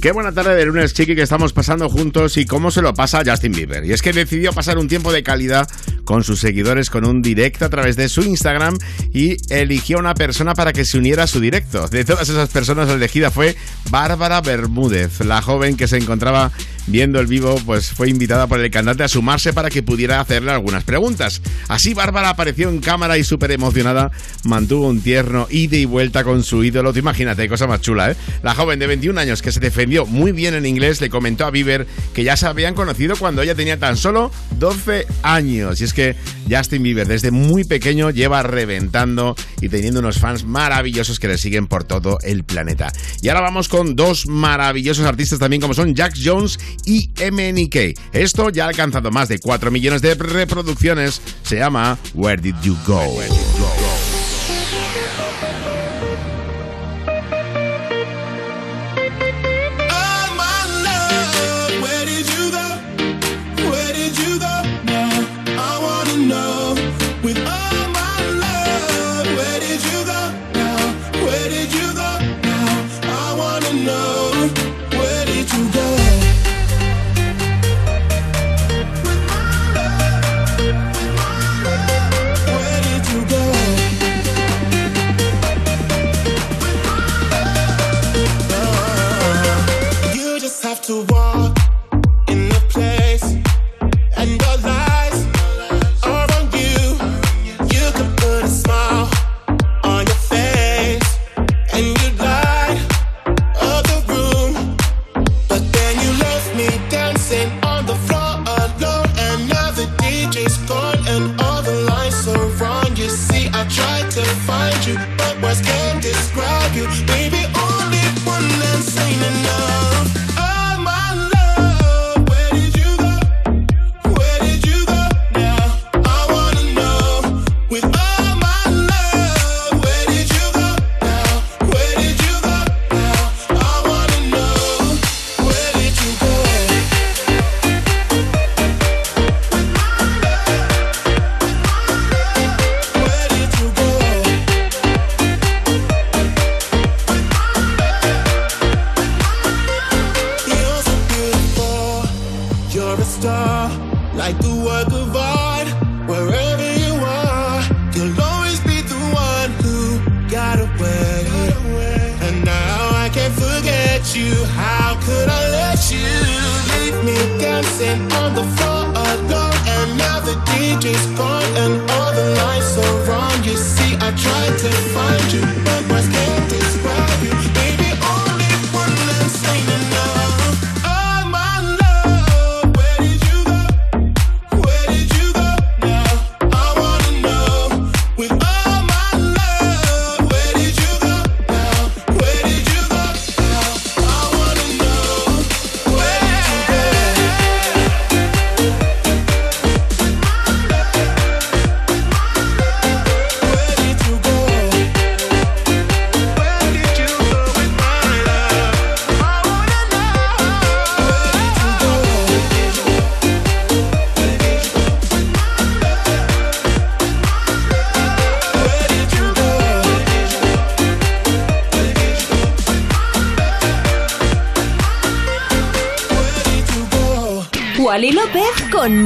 [0.00, 3.22] Qué buena tarde de lunes, chiqui, que estamos pasando juntos y cómo se lo pasa
[3.24, 3.84] Justin Bieber.
[3.84, 5.68] Y es que decidió pasar un tiempo de calidad
[6.04, 8.76] con sus seguidores con un directo a través de su Instagram
[9.12, 11.86] y eligió a una persona para que se uniera a su directo.
[11.86, 13.54] De todas esas personas, la elegida fue
[13.90, 16.50] Bárbara Bermúdez, la joven que se encontraba
[16.86, 20.52] viendo el vivo, pues fue invitada por el cantante a sumarse para que pudiera hacerle
[20.52, 21.40] algunas preguntas.
[21.68, 24.10] Así Bárbara apareció en cámara y súper emocionada,
[24.44, 26.92] mantuvo un tierno ida y vuelta con su ídolo.
[26.92, 28.16] Tú imagínate, cosa más chula, ¿eh?
[28.42, 31.50] La joven de 21 años que se defendió muy bien en inglés le comentó a
[31.50, 35.80] Bieber que ya se habían conocido cuando ella tenía tan solo 12 años.
[35.80, 36.16] Y es que
[36.50, 41.68] Justin Bieber desde muy pequeño lleva reventando y teniendo unos fans maravillosos que le siguen
[41.68, 42.92] por todo el planeta.
[43.22, 47.98] Y ahora vamos con dos maravillosos artistas también como son Jack Jones y MNK.
[48.12, 51.22] Esto ya ha alcanzado más de 4 millones de reproducciones.
[51.44, 53.02] Se llama Where Did You Go?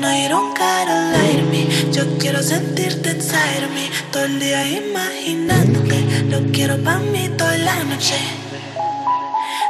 [0.00, 1.66] Know you don't gotta lie to me.
[1.92, 3.90] Yo quiero sentirte inside of me.
[4.12, 6.24] Todo el día imaginándote.
[6.30, 8.16] Lo quiero pa' mí toda la noche.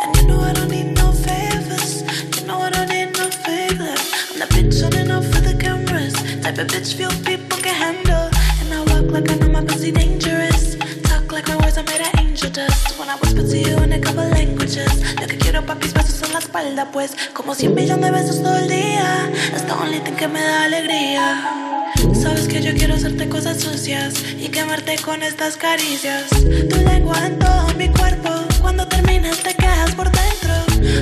[0.03, 2.03] And you know I don't need no favors.
[2.37, 4.03] You know I don't need no favors.
[4.31, 6.13] I'm the bitch running off for the cameras.
[6.43, 8.29] Type of bitch few people can handle.
[8.61, 10.77] And I walk like I know my pussy dangerous.
[11.05, 12.99] Talk like my words are made of angel dust.
[12.99, 14.93] When I whisper to you in a couple languages.
[15.21, 17.17] Lo que quiero papis besos en la espalda, pues.
[17.33, 19.29] Como 100 millones de besos todo el día.
[19.67, 21.93] The only thing que me da alegría.
[22.15, 26.29] Sabes que yo quiero hacerte cosas sucias y quemarte con estas caricias.
[26.31, 28.31] Tu lengua en todo mi cuerpo.
[28.61, 30.55] Cuando terminas te quedas por dentro.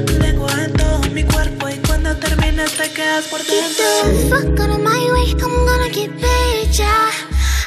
[0.06, 4.38] Tu lengua en todo mi cuerpo y cuando terminas te quedas por Get the dentro.
[4.38, 5.32] fuck out of my way.
[5.42, 7.10] I'm gonna get paid, yeah.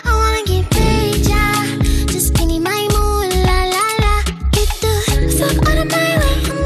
[0.06, 1.64] I wanna get paid, yeah.
[2.08, 4.16] Just give me my mood, la la la.
[4.52, 4.92] Get the
[5.38, 6.36] fuck out of my way.
[6.50, 6.59] I'm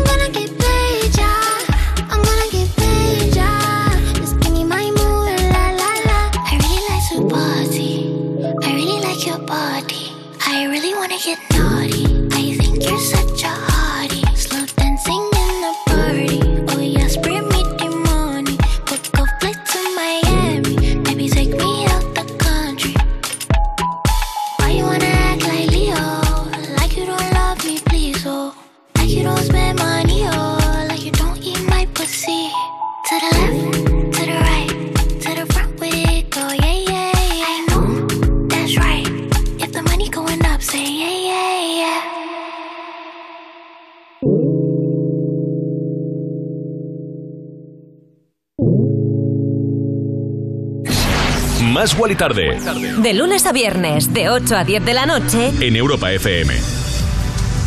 [52.04, 52.60] Wally Tarde
[53.02, 55.54] De lunes a viernes, de 8 a 10 de la noche.
[55.62, 56.54] en Europa FM.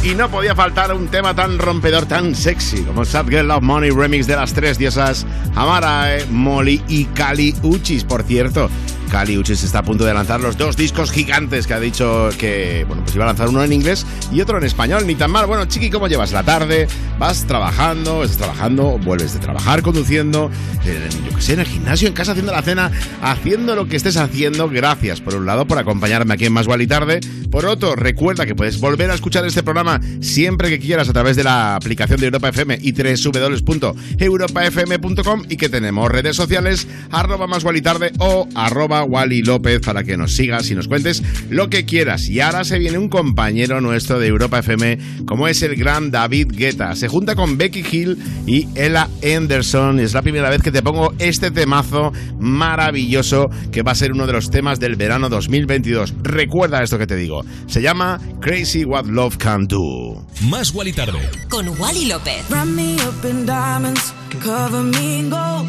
[0.04, 3.90] Y no podía faltar un tema tan rompedor, tan sexy como Sad Girl Love Money
[3.92, 8.04] remix de las tres diosas Amara, eh, Molly y Kali Uchis.
[8.04, 8.68] Por cierto,
[9.16, 12.84] Kali Uchis está a punto de lanzar los dos discos gigantes que ha dicho que
[12.86, 15.06] bueno, pues iba a lanzar uno en inglés y otro en español.
[15.06, 15.46] Ni tan mal.
[15.46, 16.86] Bueno, Chiqui, ¿cómo llevas la tarde?
[17.18, 18.22] ¿Vas trabajando?
[18.22, 18.98] ¿Estás trabajando?
[18.98, 20.50] ¿Vuelves de trabajar conduciendo?
[20.84, 22.90] eh, yo qué sé, en el gimnasio, en casa haciendo la cena,
[23.22, 24.68] haciendo lo que estés haciendo.
[24.68, 27.20] Gracias, por un lado, por acompañarme aquí en Más Tarde.
[27.50, 31.36] Por otro, recuerda que puedes volver a escuchar este programa siempre que quieras a través
[31.36, 37.64] de la aplicación de Europa FM y www.europafm.com y que tenemos redes sociales arroba más
[37.82, 42.28] Tarde o arroba Wally López para que nos sigas y nos cuentes lo que quieras.
[42.28, 46.48] Y ahora se viene un compañero nuestro de Europa FM como es el gran David
[46.52, 46.94] Guetta.
[46.94, 50.00] Se junta con Becky Hill y Ella Anderson.
[50.00, 54.26] Es la primera vez que te pongo este temazo maravilloso que va a ser uno
[54.26, 56.14] de los temas del verano 2022.
[56.22, 57.44] Recuerda esto que te digo.
[57.66, 60.26] Se llama Crazy What Love Can Do.
[60.48, 61.18] Más Wally Tarde.
[61.48, 62.48] Con Wally López.
[62.50, 64.12] Wrap me up in diamonds,
[64.42, 65.66] cover me in gold.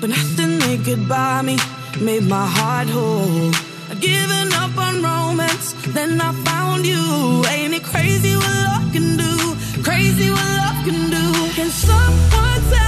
[0.00, 1.56] But nothing they could buy me
[2.00, 3.50] made my heart whole.
[3.90, 7.44] I'd given up on romance, then I found you.
[7.48, 9.82] Ain't it crazy what love can do?
[9.82, 11.26] Crazy what love can do.
[11.56, 12.87] Can someone tell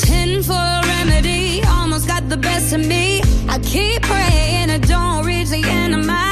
[0.00, 3.20] Ten for a remedy, almost got the best of me.
[3.48, 6.31] I keep praying I don't reach the end of my.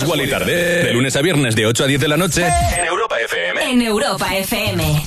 [0.00, 2.84] Más Wally tarde, de lunes a viernes, de 8 a 10 de la noche, en
[2.86, 3.70] Europa FM.
[3.70, 5.02] En Europa FM.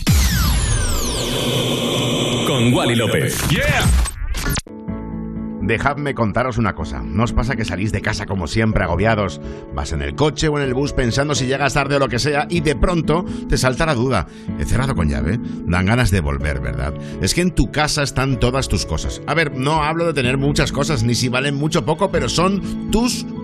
[2.46, 3.36] Con Wally López.
[3.50, 3.84] ¡Yeah!
[5.66, 7.02] Dejadme contaros una cosa.
[7.02, 9.40] ¿No os pasa que salís de casa como siempre agobiados?
[9.74, 12.20] Vas en el coche o en el bus pensando si llegas tarde o lo que
[12.20, 14.28] sea y de pronto te salta la duda.
[14.60, 15.40] ¿He cerrado con llave?
[15.66, 16.94] Dan ganas de volver, ¿verdad?
[17.22, 19.22] Es que en tu casa están todas tus cosas.
[19.26, 22.28] A ver, no hablo de tener muchas cosas, ni si valen mucho o poco, pero
[22.28, 23.26] son tus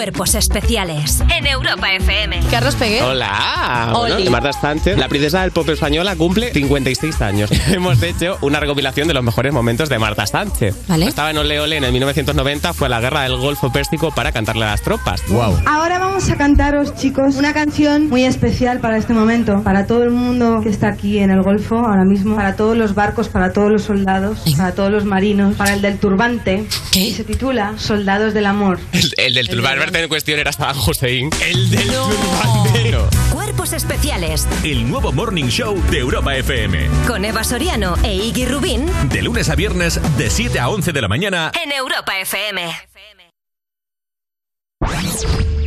[0.00, 2.40] Cuerpos especiales en Europa FM.
[2.50, 3.02] Carlos Pegué.
[3.02, 3.92] Hola.
[3.94, 4.12] Oli.
[4.14, 7.50] Bueno, Marta Sánchez, la princesa del pop española, cumple 56 años.
[7.68, 10.74] Hemos hecho una recopilación de los mejores momentos de Marta Sánchez.
[10.88, 11.04] Vale.
[11.04, 14.32] Estaba en Ole Ole en el 1990, fue a la guerra del Golfo Pérsico para
[14.32, 15.20] cantarle a las tropas.
[15.28, 15.58] Wow.
[15.66, 20.12] Ahora vamos a cantaros, chicos, una canción muy especial para este momento, para todo el
[20.12, 23.70] mundo que está aquí en el Golfo ahora mismo, para todos los barcos, para todos
[23.70, 26.64] los soldados, para todos los marinos, para el del turbante.
[26.94, 28.78] Y se titula Soldados del Amor.
[28.92, 31.30] El, el del turbante en cuestión era Saddam Hussein.
[31.44, 33.08] El del turbante.
[33.32, 36.88] Cuerpos especiales El nuevo Morning Show de Europa FM.
[37.06, 41.00] con Eva Soriano e Iggy Rubín De lunes a viernes, de 7 a 11 de
[41.02, 41.52] la mañana.
[41.62, 42.70] en Europa FM.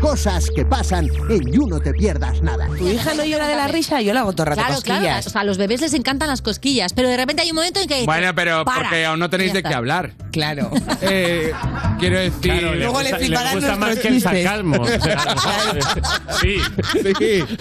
[0.03, 2.67] Cosas que pasan en You No Te Pierdas Nada.
[2.77, 4.99] Tu hija no llora de la risa, yo la hago todo el rato Claro, claro.
[5.01, 5.27] cosquillas.
[5.27, 7.79] O sea, a los bebés les encantan las cosquillas, pero de repente hay un momento
[7.79, 7.93] en que.
[7.93, 8.81] dices, Bueno, pero "Para".
[8.81, 10.11] porque aún no tenéis de qué hablar.
[10.33, 10.69] Claro.
[11.05, 11.51] Eh,
[11.99, 12.39] quiero decir.
[12.41, 14.81] Claro, le gusta- le gusta más que el sarcasmo.
[14.81, 15.19] O sea,
[16.41, 16.57] sí.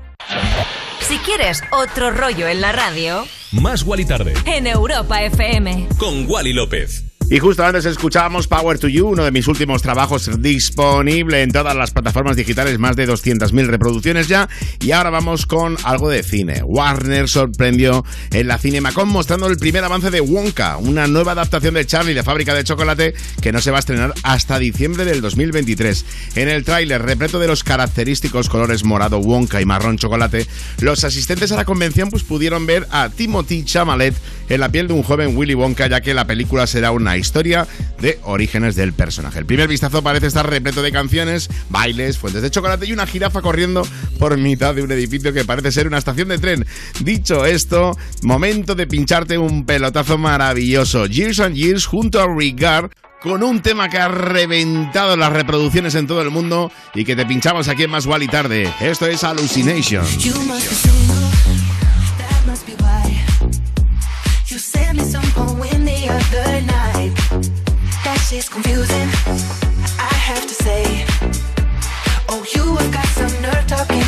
[1.01, 4.35] Si quieres otro rollo en la radio, Más Wally Tarde.
[4.45, 5.89] en Europa FM.
[5.99, 7.05] Con Wally López.
[7.31, 11.77] Y justo antes escuchábamos Power to You, uno de mis últimos trabajos disponible en todas
[11.77, 14.49] las plataformas digitales, más de 200.000 reproducciones ya.
[14.81, 16.63] Y ahora vamos con algo de cine.
[16.65, 21.85] Warner sorprendió en la Cinemacon mostrando el primer avance de Wonka, una nueva adaptación de
[21.85, 26.07] Charlie de Fábrica de Chocolate que no se va a estrenar hasta diciembre del 2023.
[26.37, 30.47] En el tráiler, repleto de los característicos colores morado, Wonka y marrón chocolate,
[30.81, 34.15] los asistentes a la convención pues, pudieron ver a Timothy Chalamet
[34.49, 37.67] en la piel de un joven Willy Wonka, ya que la película será una historia
[38.01, 39.39] de orígenes del personaje.
[39.39, 43.43] El primer vistazo parece estar repleto de canciones, bailes, fuentes de chocolate y una jirafa
[43.43, 43.87] corriendo
[44.19, 46.67] por mitad de un edificio que parece ser una estación de tren.
[47.01, 51.07] Dicho esto, momento de pincharte un pelotazo maravilloso.
[51.07, 52.91] Years and Years junto a Regard
[53.23, 57.27] con un tema que ha reventado las reproducciones en todo el mundo y que te
[57.27, 58.73] pinchamos aquí en Más y Tarde.
[58.81, 60.05] Esto es Hallucination.
[64.79, 67.13] Sent me some poem the other night.
[68.05, 69.09] That shit's confusing,
[69.99, 70.83] I have to say.
[72.29, 74.08] Oh, you have got some nerve talking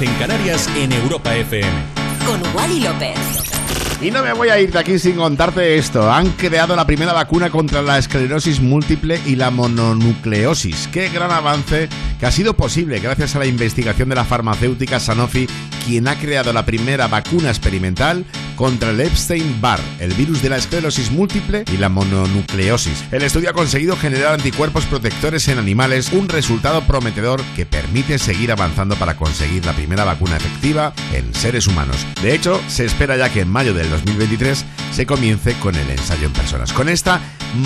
[0.00, 1.70] En Canarias, en Europa FM.
[2.26, 3.16] Con Wally López.
[4.02, 6.10] Y no me voy a ir de aquí sin contarte esto.
[6.12, 10.88] Han creado la primera vacuna contra la esclerosis múltiple y la mononucleosis.
[10.88, 11.88] Qué gran avance
[12.20, 15.46] que ha sido posible gracias a la investigación de la farmacéutica Sanofi,
[15.86, 18.26] quien ha creado la primera vacuna experimental
[18.56, 23.04] contra el Epstein-Barr, el virus de la esclerosis múltiple y la mononucleosis.
[23.12, 28.50] El estudio ha conseguido generar anticuerpos protectores en animales, un resultado prometedor que permite seguir
[28.50, 32.06] avanzando para conseguir la primera vacuna efectiva en seres humanos.
[32.22, 36.26] De hecho, se espera ya que en mayo del 2023 se comience con el ensayo
[36.26, 36.72] en personas.
[36.72, 37.20] Con esta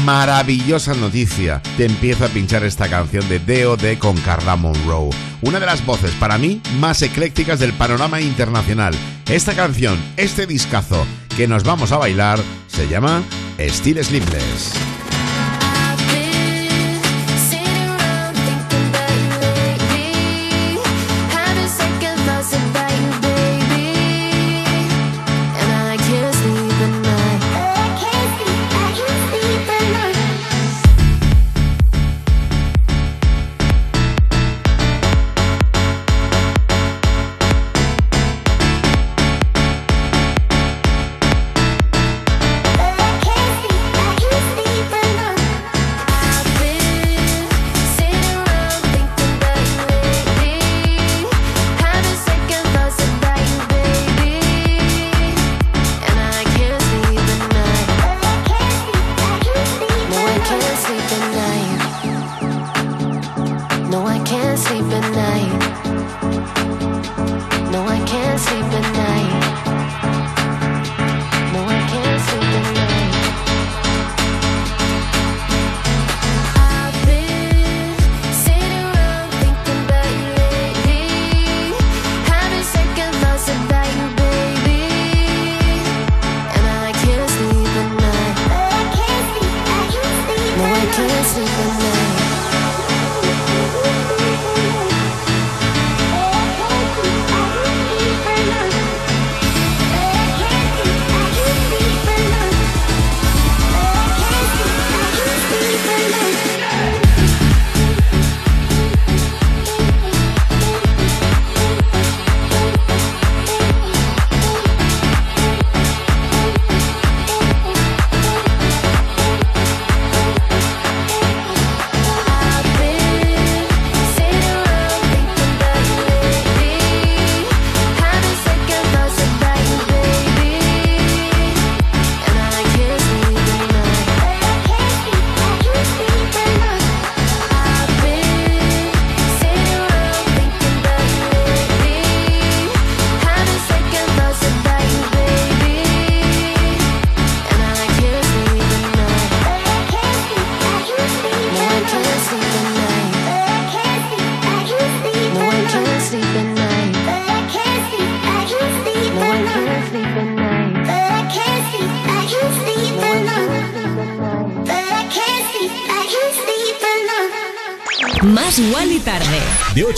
[0.04, 3.98] maravillosa noticia, te empiezo a pinchar esta canción de D.O.D.
[3.98, 5.10] con Carla Monroe,
[5.42, 8.94] una de las voces para mí más eclécticas del panorama internacional.
[9.28, 11.06] Esta canción, este discazo
[11.36, 13.22] que nos vamos a bailar, se llama
[13.58, 15.09] Still Sleepless.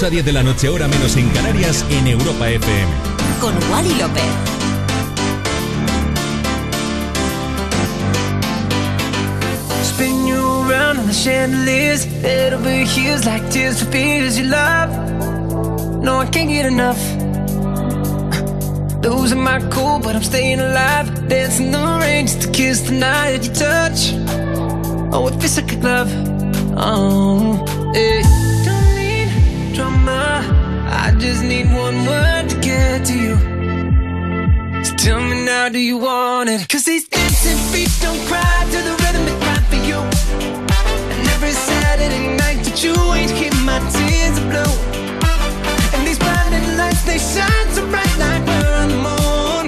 [0.04, 2.90] A 10 de la noche, hora menos en Canarias, en Europa FM.
[3.40, 4.22] Con Wally López.
[9.84, 14.90] Spin you around on the chandeliers, head over heels like tears for fears you love.
[16.02, 16.98] No, I can't get enough.
[19.04, 21.28] Losing my cool, but I'm staying alive.
[21.28, 24.14] Dancing the rain just to kiss the night that you touch.
[25.12, 26.10] Oh, it feels like a glove.
[26.76, 28.41] Oh, yeah.
[31.22, 33.36] Just need one word to get to you.
[34.82, 36.68] So tell me now, do you want it?
[36.68, 40.00] Cause these dancing feet don't cry to the rhythm they cry for you.
[41.14, 44.74] And every Saturday night that you ain't keep my tears are blue.
[45.94, 49.64] And these blinding lights, they shine so bright like we're on the moon.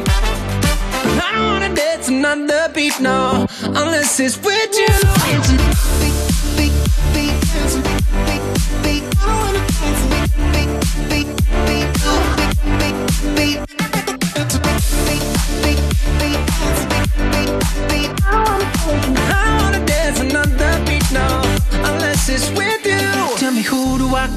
[1.22, 5.73] I don't wanna dance another beat, no, unless it's with you.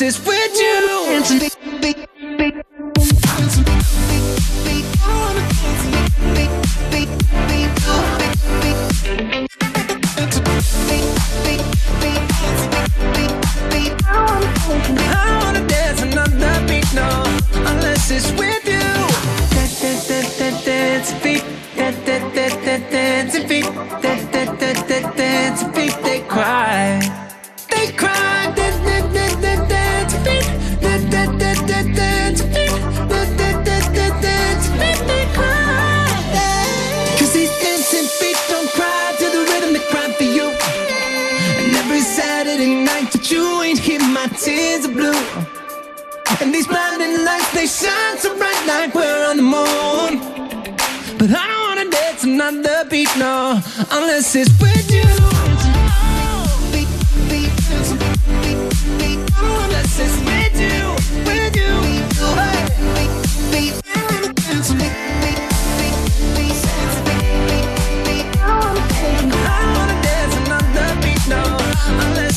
[0.00, 0.35] Unless it's
[43.30, 45.22] you ain't here, my tears are blue.
[46.40, 50.20] And these blinding lights, they shine so bright like we're on the moon.
[51.18, 55.35] But I don't wanna dance another beat, no, unless it's with you.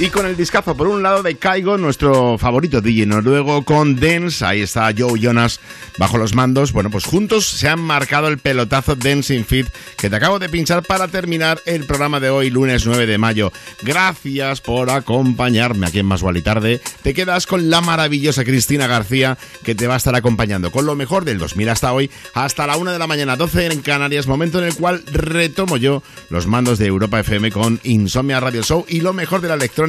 [0.00, 4.44] Y con el discazo, por un lado, de Kaigo, nuestro favorito DJ noruego, con Dance.
[4.44, 5.58] Ahí está Joe Jonas
[5.98, 6.72] bajo los mandos.
[6.72, 9.66] Bueno, pues juntos se han marcado el pelotazo Dancing Fit
[9.96, 13.52] que te acabo de pinchar para terminar el programa de hoy, lunes 9 de mayo.
[13.82, 16.80] Gracias por acompañarme aquí en Más y Tarde.
[17.02, 20.94] Te quedas con la maravillosa Cristina García, que te va a estar acompañando con lo
[20.94, 24.60] mejor del 2000 hasta hoy, hasta la 1 de la mañana, 12 en Canarias, momento
[24.60, 29.00] en el cual retomo yo los mandos de Europa FM con Insomnia Radio Show y
[29.00, 29.87] lo mejor de la electrónica.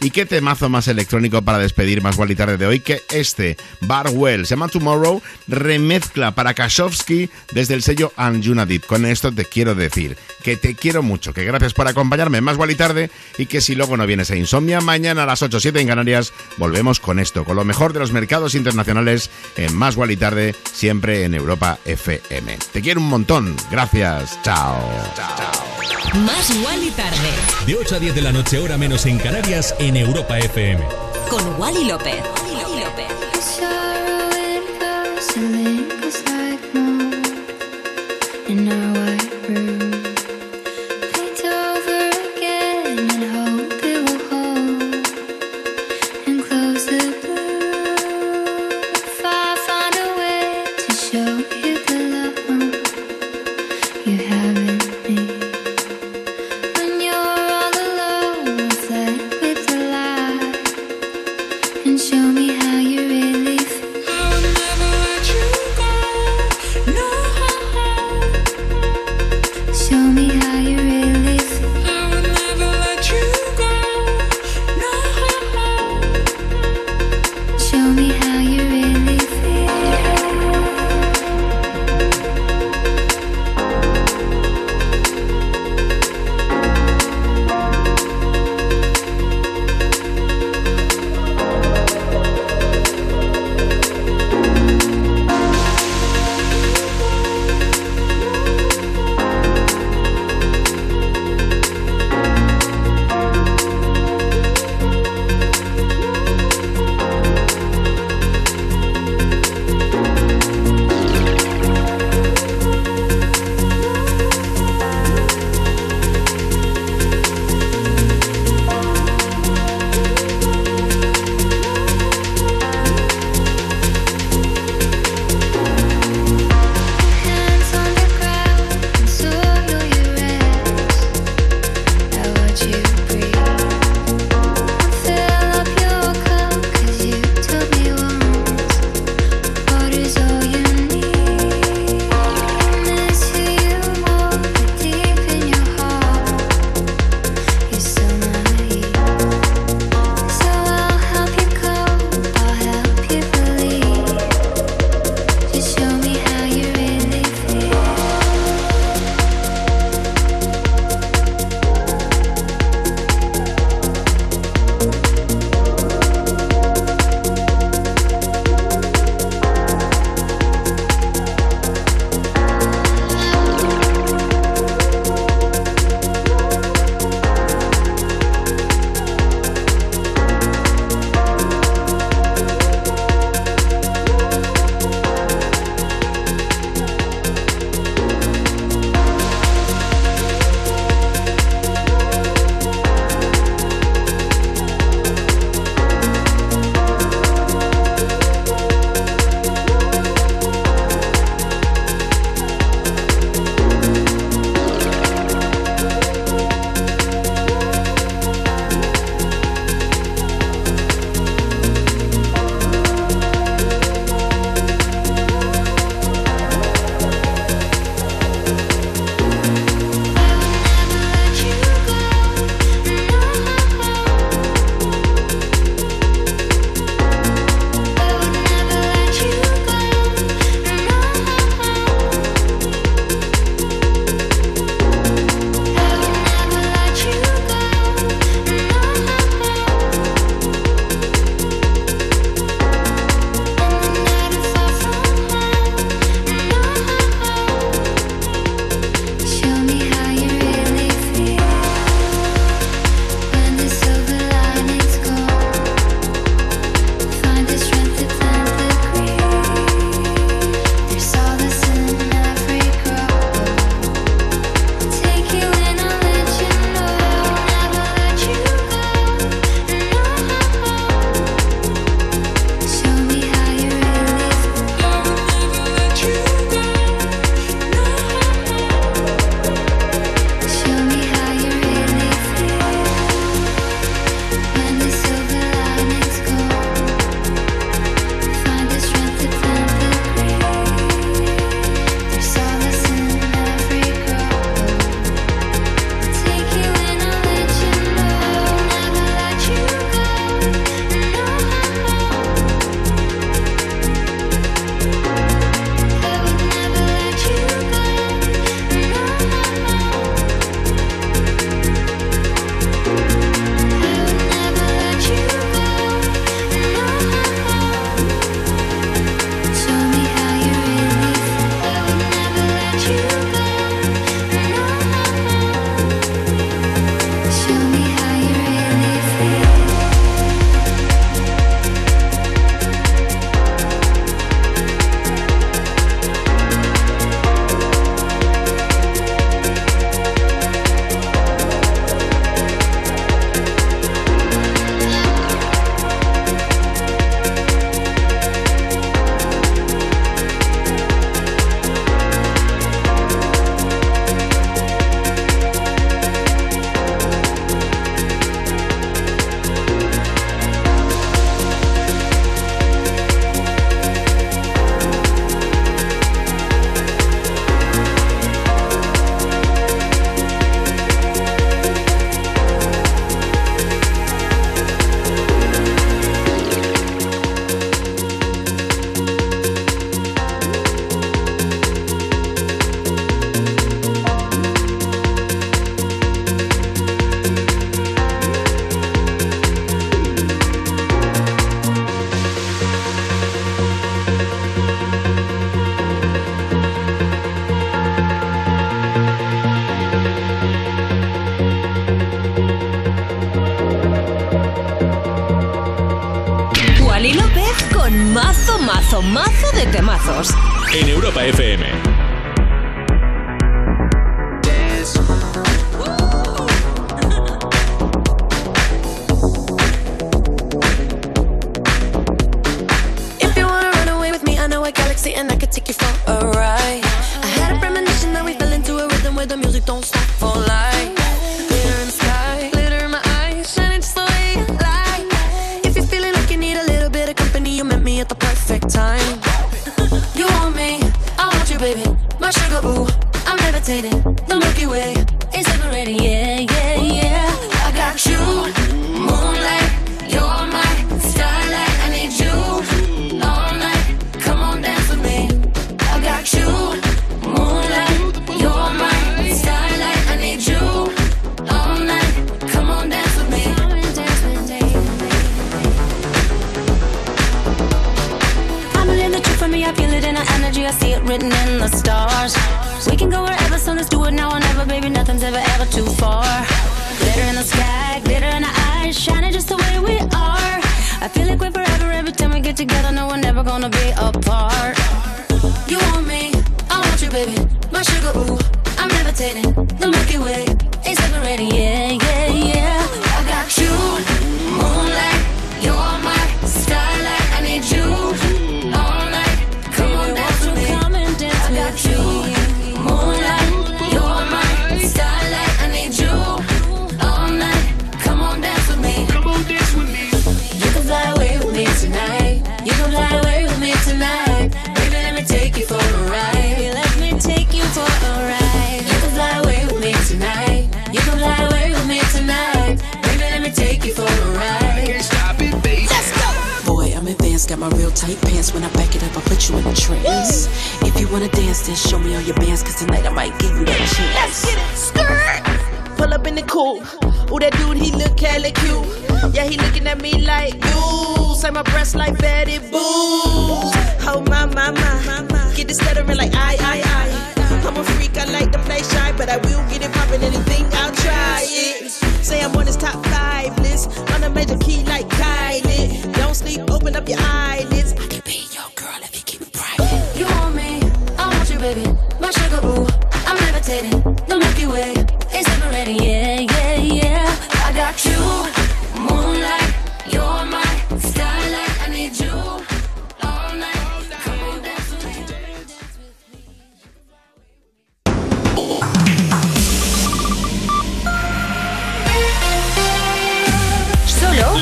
[0.00, 4.46] Y qué temazo más electrónico para despedir más y tarde de hoy que este, Barwell,
[4.46, 8.84] se llama Tomorrow, remezcla para Kashowski desde el sello Anjunadit.
[8.86, 12.58] Con esto te quiero decir que te quiero mucho, que gracias por acompañarme en más
[12.68, 15.60] y tarde y que si luego no vienes a Insomnia, mañana a las 8 o
[15.60, 19.96] 7 en Canarias volvemos con esto, con lo mejor de los mercados internacionales en más
[20.08, 22.58] y tarde, siempre en Europa FM.
[22.72, 24.78] Te quiero un montón, gracias, chao.
[26.26, 27.16] Más Wally tarde.
[27.66, 30.84] De 8 a 10 de la noche, hora menos en Canarias, en Europa FM.
[31.30, 32.51] Con Wally López.